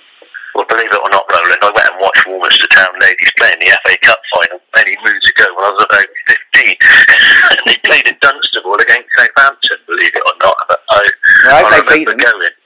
Well, 0.58 0.66
believe 0.66 0.90
it 0.90 0.98
or 0.98 1.12
not, 1.14 1.22
Roland, 1.30 1.62
I 1.62 1.70
went 1.70 1.86
and 1.86 2.02
watched 2.02 2.26
Warminster 2.26 2.66
Town 2.74 2.90
ladies 2.98 3.30
play 3.38 3.54
in 3.54 3.62
the 3.62 3.78
FA 3.86 3.94
Cup 4.02 4.18
final 4.34 4.58
many 4.74 4.98
moons 5.06 5.30
ago 5.30 5.46
when 5.54 5.70
I 5.70 5.70
was 5.70 5.86
about 5.86 6.10
15. 6.34 6.66
and 7.54 7.62
they 7.70 7.78
played 7.86 8.10
at 8.10 8.18
Dunstable 8.26 8.74
against 8.74 9.06
Southampton, 9.14 9.78
believe 9.86 10.18
it 10.18 10.26
or 10.26 10.34
not. 10.42 10.58
But 10.66 10.82
I, 10.90 11.02
right, 11.46 11.62
I 11.62 11.78
remember 11.78 12.18
going. 12.18 12.58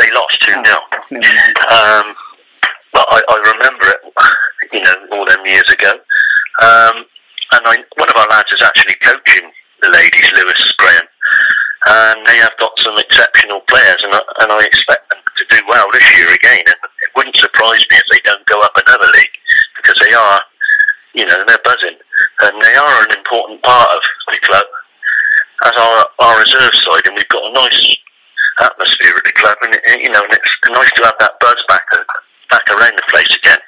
They 0.00 0.08
lost 0.16 0.40
2 0.40 0.56
0. 0.56 0.64
Oh, 0.64 0.80
um, 1.68 2.06
but 2.96 3.06
I, 3.12 3.20
I 3.28 3.36
remember 3.60 3.84
it, 3.84 4.00
you 4.72 4.80
know, 4.80 4.96
all 5.12 5.28
them 5.28 5.44
years 5.44 5.68
ago. 5.68 5.92
Um, 6.64 7.04
and 7.60 7.62
I, 7.68 7.76
one 8.00 8.08
of 8.08 8.16
our 8.16 8.28
lads 8.32 8.52
is 8.56 8.62
actually 8.62 8.96
coaching 9.04 9.52
the 9.82 9.92
ladies, 9.92 10.32
Lewis 10.32 10.72
Graham. 10.80 11.08
And 11.92 12.26
they 12.26 12.38
have 12.38 12.56
got 12.56 12.72
some 12.78 12.96
exceptional 12.96 13.60
players, 13.68 14.00
and 14.00 14.14
I, 14.14 14.20
and 14.40 14.52
I 14.52 14.64
expect 14.64 15.10
them 15.10 15.20
to 15.44 15.56
do 15.56 15.60
well 15.68 15.86
this 15.92 16.06
year 16.16 16.32
again. 16.32 16.64
And 16.66 16.80
it 17.04 17.10
wouldn't 17.16 17.36
surprise 17.36 17.84
me 17.90 18.00
if 18.00 18.08
they 18.10 18.20
don't 18.24 18.44
go 18.46 18.60
up 18.60 18.72
another 18.74 19.10
league 19.12 19.36
because 19.76 20.00
they 20.00 20.14
are, 20.14 20.40
you 21.14 21.26
know, 21.26 21.44
they're 21.46 21.64
buzzing 21.64 21.98
and 22.40 22.62
they 22.62 22.74
are 22.74 23.02
an 23.04 23.12
important 23.16 23.62
part 23.62 23.90
of 23.92 24.02
the 24.32 24.40
club 24.40 24.66
as 25.64 25.76
our 25.76 26.06
our 26.18 26.40
reserve 26.40 26.74
side, 26.74 27.06
and 27.06 27.16
we've 27.16 27.28
got 27.28 27.44
a 27.44 27.52
nice 27.54 27.96
atmosphere 28.60 29.14
at 29.16 29.24
the 29.24 29.32
club, 29.32 29.56
and 29.62 29.74
it, 29.74 30.02
you 30.02 30.10
know, 30.10 30.22
and 30.22 30.32
it's 30.32 30.56
nice 30.68 30.90
to 30.92 31.04
have 31.04 31.14
that 31.20 31.38
buzz 31.40 31.62
back 31.68 31.86
uh, 31.96 32.04
back 32.50 32.66
around 32.70 32.94
the 32.96 33.06
place 33.08 33.34
again. 33.36 33.58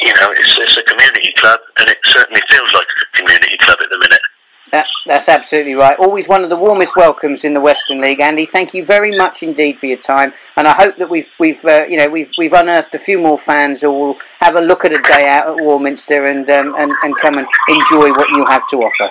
You 0.00 0.12
know, 0.20 0.32
it's 0.32 0.58
it's 0.58 0.76
a 0.76 0.82
community 0.82 1.32
club, 1.36 1.60
and 1.78 1.88
it 1.88 1.98
certainly 2.04 2.42
feels 2.48 2.72
like 2.74 2.86
a 2.86 3.16
community 3.18 3.56
club 3.58 3.78
at 3.82 3.88
the 3.90 3.98
minute. 3.98 4.24
That, 4.72 4.86
that's 5.08 5.28
absolutely 5.28 5.74
right. 5.74 5.98
Always 5.98 6.28
one 6.28 6.44
of 6.44 6.50
the 6.50 6.56
warmest 6.56 6.94
welcomes 6.94 7.44
in 7.44 7.54
the 7.54 7.60
Western 7.60 8.00
League, 8.00 8.20
Andy. 8.20 8.46
Thank 8.46 8.74
you 8.74 8.84
very 8.84 9.16
much 9.16 9.42
indeed 9.42 9.78
for 9.78 9.86
your 9.86 9.98
time, 9.98 10.32
and 10.56 10.68
I 10.68 10.74
hope 10.74 10.98
that 10.98 11.10
we've 11.10 11.28
we've 11.40 11.64
uh, 11.64 11.86
you 11.88 11.96
know 11.96 12.08
we've 12.08 12.30
we've 12.38 12.52
unearthed 12.52 12.94
a 12.94 12.98
few 12.98 13.18
more 13.18 13.38
fans 13.38 13.80
who 13.80 13.90
will 13.90 14.16
have 14.38 14.54
a 14.54 14.60
look 14.60 14.84
at 14.84 14.92
a 14.92 15.00
day 15.02 15.28
out 15.28 15.48
at 15.48 15.64
Warminster 15.64 16.26
and 16.26 16.48
um, 16.50 16.74
and 16.78 16.92
and 17.02 17.16
come 17.16 17.38
and 17.38 17.48
enjoy 17.68 18.10
what 18.10 18.28
you 18.28 18.44
have 18.46 18.66
to 18.68 18.76
offer. 18.76 19.10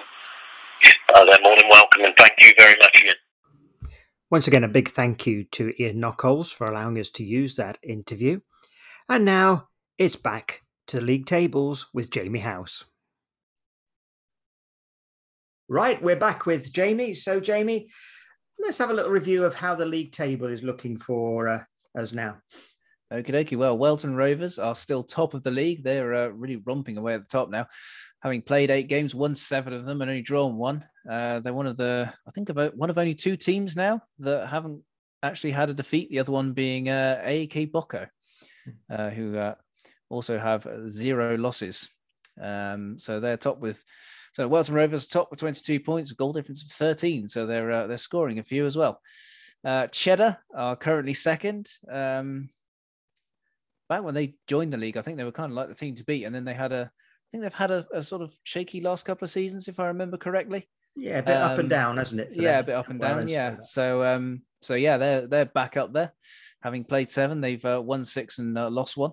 Uh, 1.14 1.26
they're 1.26 1.42
more 1.42 1.56
than 1.58 1.70
welcome, 1.70 2.04
and 2.06 2.16
thank 2.16 2.34
you 2.40 2.54
very 2.58 2.76
much 2.80 3.02
again. 3.02 3.16
Once 4.30 4.48
again, 4.48 4.64
a 4.64 4.68
big 4.68 4.90
thank 4.90 5.26
you 5.26 5.44
to 5.46 5.74
Ian 5.82 5.98
Nockolds 5.98 6.54
for 6.54 6.68
allowing 6.68 7.00
us 7.00 7.10
to 7.10 7.24
use 7.24 7.56
that 7.56 7.78
interview. 7.82 8.42
And 9.10 9.24
now 9.24 9.70
it's 9.98 10.18
back 10.18 10.64
to 10.88 10.98
the 10.98 11.04
league 11.04 11.26
tables 11.26 11.88
with 11.94 12.12
Jamie 12.12 12.40
House. 12.40 12.84
Right, 15.70 16.02
we're 16.02 16.16
back 16.16 16.46
with 16.46 16.72
Jamie. 16.72 17.14
So, 17.14 17.42
Jamie, 17.42 17.90
let's 18.58 18.78
have 18.78 18.90
a 18.90 18.94
little 18.94 19.12
review 19.12 19.44
of 19.44 19.54
how 19.54 19.76
the 19.76 19.86
league 19.86 20.14
table 20.14 20.48
is 20.48 20.64
looking 20.64 20.98
for 20.98 21.50
uh, 21.50 21.64
us 21.94 22.14
now. 22.14 22.38
Okie 23.12 23.32
dokie. 23.32 23.58
Well, 23.58 23.78
Welton 23.78 24.16
Rovers 24.16 24.60
are 24.60 24.74
still 24.74 25.04
top 25.04 25.34
of 25.34 25.44
the 25.44 25.52
league. 25.52 25.84
They're 25.84 26.14
uh, 26.14 26.28
really 26.30 26.56
romping 26.56 26.96
away 26.96 27.16
at 27.16 27.24
the 27.24 27.28
top 27.28 27.50
now, 27.50 27.68
having 28.22 28.44
played 28.44 28.72
eight 28.72 28.88
games, 28.88 29.14
won 29.14 29.36
seven 29.36 29.74
of 29.74 29.86
them, 29.86 30.02
and 30.02 30.10
only 30.10 30.22
drawn 30.22 30.56
one. 30.56 30.86
Uh, 31.10 31.42
they're 31.42 31.54
one 31.54 31.68
of 31.68 31.76
the, 31.76 32.14
I 32.26 32.32
think, 32.32 32.48
about 32.48 32.78
one 32.78 32.90
of 32.90 32.98
only 32.98 33.14
two 33.14 33.36
teams 33.36 33.76
now 33.76 34.02
that 34.20 34.48
haven't 34.48 34.82
actually 35.22 35.52
had 35.52 35.70
a 35.70 35.74
defeat. 35.74 36.10
The 36.10 36.20
other 36.20 36.32
one 36.32 36.54
being 36.54 36.88
uh, 36.88 37.22
Boco, 37.74 38.08
uh, 38.90 39.10
who 39.10 39.38
uh, 39.38 39.56
also 40.10 40.40
have 40.40 40.66
zero 40.88 41.36
losses. 41.36 41.90
Um, 42.42 43.00
so 43.00 43.20
they're 43.20 43.36
top 43.36 43.60
with 43.60 43.84
so 44.34 44.48
Welton 44.48 44.76
Rovers 44.76 45.08
top 45.08 45.30
with 45.32 45.40
22 45.40 45.80
points, 45.80 46.12
goal 46.12 46.34
difference 46.34 46.64
of 46.64 46.70
13. 46.70 47.28
So 47.28 47.46
they're 47.46 47.72
uh, 47.72 47.88
they're 47.88 47.98
scoring 47.98 48.40
a 48.40 48.44
few 48.44 48.66
as 48.66 48.76
well. 48.76 49.02
Uh, 49.64 49.88
Cheddar 49.88 50.38
are 50.56 50.76
currently 50.76 51.14
second. 51.14 51.70
Um, 51.92 52.50
back 53.90 54.04
when 54.04 54.14
they 54.14 54.36
joined 54.48 54.74
the 54.74 54.78
league, 54.78 54.98
I 54.98 55.02
think 55.02 55.18
they 55.18 55.24
were 55.24 55.32
kind 55.32 55.52
of 55.52 55.56
like 55.56 55.70
the 55.70 55.76
team 55.76 55.96
to 55.96 56.04
beat, 56.04 56.26
and 56.26 56.36
then 56.36 56.46
they 56.46 56.54
had 56.54 56.72
a, 56.72 56.92
I 56.92 57.28
think 57.32 57.44
they've 57.44 57.54
had 57.54 57.72
a, 57.72 57.86
a 57.94 58.04
sort 58.04 58.22
of 58.22 58.34
shaky 58.44 58.82
last 58.82 59.06
couple 59.06 59.26
of 59.26 59.32
seasons, 59.32 59.68
if 59.68 59.80
I 59.80 59.88
remember 59.88 60.18
correctly. 60.18 60.70
Yeah, 60.96 61.20
a 61.20 61.24
bit 61.24 61.38
um, 61.38 61.52
up 61.52 61.58
and 61.58 61.66
um, 61.66 61.70
down, 61.70 61.98
hasn't 61.98 62.22
it? 62.22 62.30
Yeah, 62.34 62.54
them? 62.54 62.60
a 62.60 62.64
bit 62.64 62.76
up 62.76 62.90
and 62.90 63.00
down. 63.00 63.28
yeah. 63.28 63.58
So 63.62 64.04
um, 64.04 64.42
so 64.62 64.76
yeah, 64.76 64.98
they're 64.98 65.28
they're 65.28 65.46
back 65.46 65.78
up 65.78 65.94
there, 65.94 66.14
having 66.62 66.84
played 66.84 67.12
seven. 67.12 67.42
They've 67.42 67.64
uh, 67.64 67.82
won 67.84 68.06
six 68.06 68.40
and 68.40 68.58
uh, 68.58 68.70
lost 68.70 68.98
one. 68.98 69.12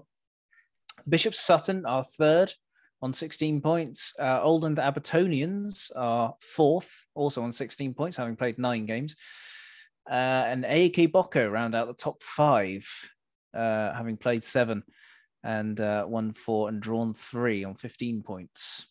Bishop 1.09 1.35
Sutton 1.35 1.85
are 1.85 2.05
third 2.05 2.53
on 3.05 3.13
16 3.13 3.61
points. 3.61 4.15
Uh, 4.19 4.41
Oldland 4.43 4.79
Abertonians 4.79 5.91
are 5.95 6.35
fourth, 6.41 7.05
also 7.15 7.43
on 7.43 7.53
16 7.53 7.93
points, 7.93 8.17
having 8.17 8.35
played 8.35 8.59
nine 8.59 8.87
games. 8.87 9.15
Uh, 10.11 10.15
and 10.49 10.65
AEK 10.65 11.13
Boco 11.13 11.47
round 11.47 11.75
out 11.75 11.87
the 11.87 11.93
top 11.93 12.23
five, 12.23 12.89
uh, 13.53 13.93
having 13.93 14.17
played 14.17 14.43
seven 14.43 14.83
and 15.43 15.79
uh, 15.83 16.07
won 16.09 16.33
four 16.33 16.71
and 16.71 16.81
drawn 16.81 17.13
three 17.13 17.63
on 17.63 17.75
15 17.75 18.23
points. 18.23 18.87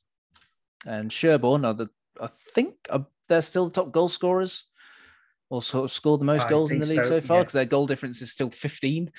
And 0.85 1.11
Sherborne 1.11 1.65
are 1.65 1.73
the, 1.73 1.89
I 2.21 2.29
think, 2.53 2.87
they're 3.27 3.41
still 3.41 3.65
the 3.65 3.71
top 3.71 3.91
goal 3.91 4.09
scorers 4.09 4.65
or 5.53 5.61
sort 5.61 5.85
of 5.85 5.91
scored 5.91 6.19
the 6.19 6.25
most 6.25 6.47
I 6.47 6.49
goals 6.49 6.71
in 6.71 6.79
the 6.79 6.85
league 6.87 7.03
so, 7.03 7.19
so 7.19 7.21
far 7.21 7.41
because 7.41 7.53
yeah. 7.53 7.59
their 7.59 7.65
goal 7.65 7.85
difference 7.85 8.23
is 8.23 8.31
still 8.31 8.49
15. 8.49 9.11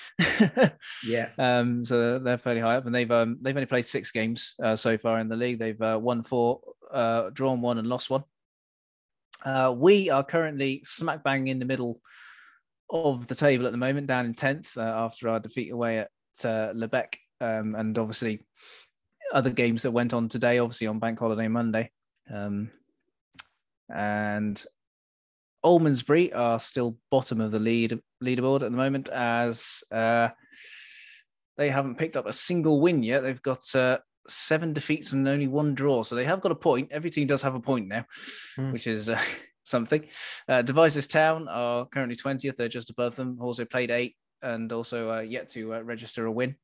yeah. 1.07 1.29
Um, 1.39 1.85
so 1.85 2.19
they're 2.19 2.39
fairly 2.39 2.61
high 2.61 2.77
up, 2.77 2.87
and 2.87 2.95
they've 2.95 3.11
um, 3.11 3.39
they've 3.41 3.57
only 3.57 3.67
played 3.67 3.87
six 3.87 4.11
games 4.11 4.55
uh, 4.63 4.75
so 4.75 4.99
far 4.99 5.21
in 5.21 5.29
the 5.29 5.37
league. 5.37 5.61
They've 5.61 5.81
uh, 5.81 5.99
won 6.01 6.23
four, 6.25 6.61
uh, 6.93 7.31
drawn 7.31 7.61
one, 7.61 7.79
and 7.79 7.87
lost 7.87 8.11
one. 8.11 8.25
Uh, 9.45 9.73
we 9.77 10.11
are 10.11 10.25
currently 10.25 10.83
smack 10.85 11.23
bang 11.23 11.47
in 11.47 11.61
the 11.61 11.65
middle 11.65 12.01
of 12.91 13.29
the 13.29 13.35
table 13.35 13.67
at 13.67 13.73
the 13.73 13.79
moment, 13.79 14.09
down 14.09 14.27
in 14.27 14.35
tenth 14.35 14.77
uh, 14.77 14.81
after 14.81 15.29
our 15.29 15.39
defeat 15.39 15.71
away 15.71 15.99
at 15.99 16.09
uh, 16.43 16.73
Lebeq, 16.73 17.15
um, 17.41 17.77
and 17.77 17.97
obviously 17.97 18.41
other 19.33 19.51
games 19.51 19.83
that 19.83 19.93
went 19.93 20.15
on 20.15 20.29
today, 20.29 20.59
obviously 20.59 20.89
on 20.89 20.99
Bank 20.99 21.19
Holiday 21.19 21.47
Monday. 21.47 21.91
Um, 22.33 22.71
and 23.89 24.65
Almondsbury 25.65 26.35
are 26.35 26.61
still 26.61 26.99
bottom 27.11 27.41
of 27.41 27.51
the 27.51 27.59
lead 27.59 27.99
leaderboard 28.23 28.63
at 28.63 28.71
the 28.71 28.77
moment 28.77 29.09
as 29.09 29.83
uh, 29.91 30.29
they 31.57 31.71
haven't 31.71 31.97
picked 31.97 32.17
up 32.17 32.27
a 32.27 32.33
single 32.33 32.81
win 32.81 33.03
yet. 33.03 33.23
They've 33.23 33.41
got 33.41 33.75
uh, 33.75 33.99
seven 34.29 34.73
defeats 34.73 35.13
and 35.13 35.27
only 35.27 35.47
one 35.47 35.75
draw, 35.75 36.03
so 36.03 36.15
they 36.15 36.25
have 36.25 36.41
got 36.41 36.53
a 36.53 36.57
point. 36.57 36.93
Every 36.93 37.11
team 37.11 37.27
does 37.27 37.43
have 37.43 37.55
a 37.55 37.61
point 37.61 37.89
now, 37.89 38.05
mm. 38.59 38.73
which 38.73 38.87
is 38.87 39.09
uh, 39.09 39.21
something. 39.65 40.07
Uh, 40.49 40.63
Devizes 40.63 41.07
Town 41.07 41.49
are 41.49 41.87
currently 41.87 42.17
twentieth; 42.17 42.57
they're 42.57 42.69
just 42.69 42.91
above 42.91 43.17
them. 43.17 43.39
Also 43.41 43.65
played 43.65 43.91
eight 43.91 44.17
and 44.43 44.71
also 44.73 45.11
uh, 45.11 45.21
yet 45.21 45.49
to 45.51 45.75
uh, 45.75 45.81
register 45.81 46.27
a 46.27 46.33
win. 46.33 46.57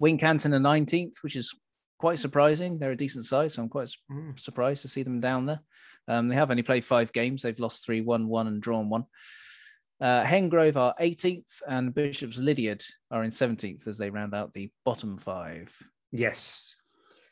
Wincanton 0.00 0.54
are 0.54 0.60
nineteenth, 0.60 1.16
which 1.22 1.36
is 1.36 1.54
quite 1.98 2.18
surprising. 2.18 2.78
They're 2.78 2.92
a 2.92 2.96
decent 2.96 3.26
size, 3.26 3.54
so 3.54 3.62
I'm 3.62 3.68
quite 3.68 3.90
mm. 4.10 4.38
surprised 4.38 4.82
to 4.82 4.88
see 4.88 5.02
them 5.02 5.20
down 5.20 5.46
there. 5.46 5.60
Um, 6.08 6.28
they 6.28 6.34
have 6.34 6.50
only 6.50 6.62
played 6.62 6.84
five 6.84 7.12
games. 7.12 7.42
They've 7.42 7.58
lost 7.58 7.84
three, 7.84 8.00
won 8.00 8.28
one, 8.28 8.46
and 8.46 8.60
drawn 8.60 8.88
one. 8.88 9.04
Uh, 10.00 10.24
Hengrove 10.24 10.76
are 10.76 10.94
18th, 11.00 11.62
and 11.68 11.94
Bishop's 11.94 12.38
Lydeard 12.38 12.84
are 13.10 13.22
in 13.22 13.30
17th 13.30 13.86
as 13.86 13.98
they 13.98 14.10
round 14.10 14.34
out 14.34 14.52
the 14.52 14.70
bottom 14.84 15.16
five. 15.16 15.72
Yes, 16.10 16.62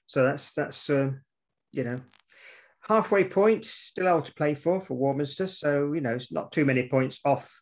so 0.06 0.24
that's 0.24 0.52
that's 0.52 0.88
uh, 0.88 1.10
you 1.72 1.84
know 1.84 1.98
halfway 2.82 3.24
point, 3.24 3.64
still 3.64 4.08
able 4.08 4.22
to 4.22 4.34
play 4.34 4.54
for 4.54 4.80
for 4.80 4.94
Warminster. 4.94 5.46
So 5.46 5.92
you 5.92 6.00
know 6.00 6.14
it's 6.14 6.32
not 6.32 6.52
too 6.52 6.64
many 6.64 6.88
points 6.88 7.20
off. 7.24 7.60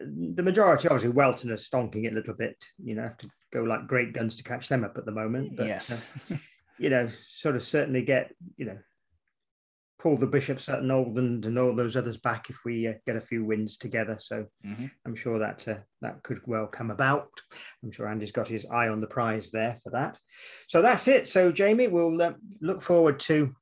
The 0.00 0.42
majority, 0.42 0.88
obviously, 0.88 1.10
Welton 1.10 1.50
are 1.50 1.56
stonking 1.56 2.04
it 2.04 2.12
a 2.12 2.14
little 2.14 2.34
bit. 2.34 2.56
You 2.82 2.94
know, 2.94 3.02
have 3.02 3.18
to 3.18 3.30
go 3.52 3.62
like 3.62 3.86
great 3.86 4.12
guns 4.12 4.36
to 4.36 4.42
catch 4.42 4.68
them 4.68 4.84
up 4.84 4.96
at 4.96 5.06
the 5.06 5.12
moment. 5.12 5.56
But, 5.56 5.66
yes, 5.66 5.90
uh, 5.90 6.36
you 6.78 6.90
know, 6.90 7.08
sort 7.26 7.56
of 7.56 7.62
certainly 7.62 8.02
get 8.02 8.34
you 8.56 8.66
know 8.66 8.78
pull 9.98 10.16
the 10.16 10.26
bishops 10.26 10.64
Sutton 10.64 10.88
Oldland 10.88 11.44
and 11.46 11.58
all 11.58 11.74
those 11.74 11.96
others 11.96 12.16
back 12.16 12.50
if 12.50 12.58
we 12.64 12.86
uh, 12.86 12.92
get 13.04 13.16
a 13.16 13.20
few 13.20 13.44
wins 13.44 13.76
together. 13.76 14.16
So 14.18 14.46
mm-hmm. 14.64 14.86
I'm 15.04 15.14
sure 15.14 15.38
that 15.40 15.66
uh, 15.66 15.78
that 16.02 16.22
could 16.22 16.40
well 16.46 16.66
come 16.66 16.90
about. 16.90 17.28
I'm 17.82 17.90
sure 17.90 18.08
Andy's 18.08 18.32
got 18.32 18.48
his 18.48 18.66
eye 18.66 18.88
on 18.88 19.00
the 19.00 19.06
prize 19.06 19.50
there 19.50 19.78
for 19.82 19.90
that. 19.90 20.18
So 20.68 20.82
that's 20.82 21.08
it. 21.08 21.26
So 21.26 21.50
Jamie, 21.50 21.88
we'll 21.88 22.20
uh, 22.22 22.32
look 22.60 22.80
forward 22.80 23.18
to 23.20 23.54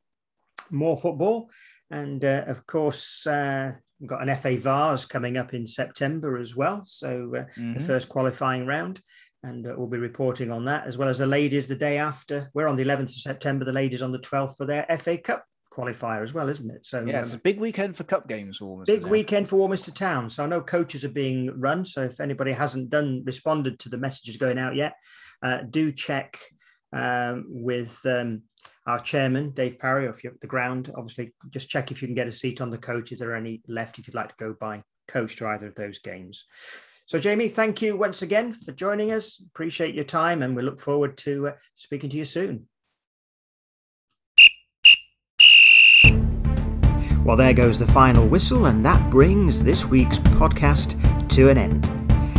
more 0.70 0.96
football, 0.96 1.50
and 1.90 2.24
uh, 2.24 2.44
of 2.46 2.66
course. 2.66 3.26
Uh, 3.26 3.72
we've 3.98 4.10
got 4.10 4.28
an 4.28 4.36
FA 4.36 4.58
Vase 4.58 5.06
coming 5.06 5.38
up 5.38 5.54
in 5.54 5.66
September 5.66 6.36
as 6.36 6.54
well. 6.54 6.82
So, 6.84 7.32
uh, 7.34 7.58
mm-hmm. 7.58 7.72
the 7.72 7.80
first 7.80 8.10
qualifying 8.10 8.66
round 8.66 9.00
and 9.42 9.66
uh, 9.66 9.72
we'll 9.76 9.86
be 9.86 9.96
reporting 9.96 10.50
on 10.50 10.66
that 10.66 10.86
as 10.86 10.98
well 10.98 11.08
as 11.08 11.16
the 11.16 11.26
ladies 11.26 11.66
the 11.66 11.76
day 11.76 11.96
after. 11.96 12.50
We're 12.52 12.68
on 12.68 12.76
the 12.76 12.84
11th 12.84 13.04
of 13.04 13.10
September, 13.10 13.64
the 13.64 13.72
ladies 13.72 14.02
on 14.02 14.12
the 14.12 14.18
12th 14.18 14.56
for 14.58 14.66
their 14.66 14.84
FA 14.98 15.16
Cup 15.16 15.46
qualifier 15.76 16.22
as 16.22 16.32
well, 16.32 16.48
isn't 16.48 16.70
it? 16.70 16.86
So 16.86 17.04
yeah, 17.06 17.20
it's 17.20 17.32
um, 17.32 17.38
a 17.38 17.42
big 17.42 17.60
weekend 17.60 17.96
for 17.96 18.04
cup 18.04 18.28
games 18.28 18.58
for 18.58 18.84
Big 18.84 19.02
Town. 19.02 19.10
weekend 19.10 19.48
for 19.48 19.56
Warminster 19.56 19.90
Town. 19.90 20.30
So 20.30 20.44
I 20.44 20.46
know 20.46 20.60
coaches 20.60 21.04
are 21.04 21.10
being 21.10 21.58
run. 21.58 21.84
So 21.84 22.02
if 22.02 22.20
anybody 22.20 22.52
hasn't 22.52 22.90
done 22.90 23.22
responded 23.24 23.78
to 23.80 23.88
the 23.88 23.98
messages 23.98 24.36
going 24.36 24.58
out 24.58 24.74
yet, 24.74 24.94
uh, 25.42 25.58
do 25.68 25.92
check 25.92 26.38
um, 26.92 27.44
with 27.48 28.00
um, 28.06 28.42
our 28.86 28.98
chairman 28.98 29.50
Dave 29.50 29.78
Parry. 29.78 30.06
Or 30.06 30.10
if 30.10 30.24
you're 30.24 30.32
at 30.32 30.40
the 30.40 30.46
ground, 30.46 30.92
obviously 30.96 31.34
just 31.50 31.68
check 31.68 31.90
if 31.90 32.00
you 32.00 32.08
can 32.08 32.14
get 32.14 32.28
a 32.28 32.32
seat 32.32 32.60
on 32.60 32.70
the 32.70 32.78
coach. 32.78 33.12
Is 33.12 33.18
there 33.18 33.36
any 33.36 33.62
left 33.68 33.98
if 33.98 34.06
you'd 34.06 34.14
like 34.14 34.28
to 34.30 34.34
go 34.38 34.54
by 34.58 34.82
coach 35.08 35.36
to 35.36 35.46
either 35.48 35.68
of 35.68 35.74
those 35.74 35.98
games? 35.98 36.44
So, 37.06 37.20
Jamie, 37.20 37.48
thank 37.48 37.82
you 37.82 37.96
once 37.96 38.22
again 38.22 38.52
for 38.52 38.72
joining 38.72 39.12
us. 39.12 39.40
Appreciate 39.50 39.94
your 39.94 40.04
time, 40.04 40.42
and 40.42 40.56
we 40.56 40.62
look 40.62 40.80
forward 40.80 41.16
to 41.18 41.48
uh, 41.48 41.52
speaking 41.76 42.10
to 42.10 42.16
you 42.16 42.24
soon. 42.24 42.66
Well, 47.26 47.36
there 47.36 47.52
goes 47.52 47.76
the 47.76 47.88
final 47.88 48.24
whistle, 48.24 48.66
and 48.66 48.84
that 48.84 49.10
brings 49.10 49.64
this 49.64 49.84
week's 49.84 50.20
podcast 50.20 50.94
to 51.30 51.48
an 51.48 51.58
end. 51.58 51.84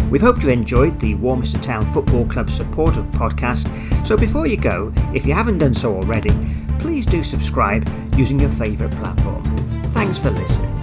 We've 0.09 0.21
hoped 0.21 0.43
you 0.43 0.49
enjoyed 0.49 0.97
the 1.01 1.15
Warminster 1.15 1.57
Town 1.57 1.85
Football 1.91 2.25
Club 2.25 2.49
supporter 2.49 3.03
podcast. 3.11 3.67
So 4.07 4.15
before 4.15 4.47
you 4.47 4.55
go, 4.55 4.93
if 5.13 5.25
you 5.25 5.33
haven't 5.33 5.57
done 5.57 5.73
so 5.73 5.93
already, 5.93 6.31
please 6.79 7.05
do 7.05 7.21
subscribe 7.21 7.85
using 8.15 8.39
your 8.39 8.49
favourite 8.49 8.93
platform. 8.93 9.43
Thanks 9.91 10.17
for 10.17 10.31
listening. 10.31 10.76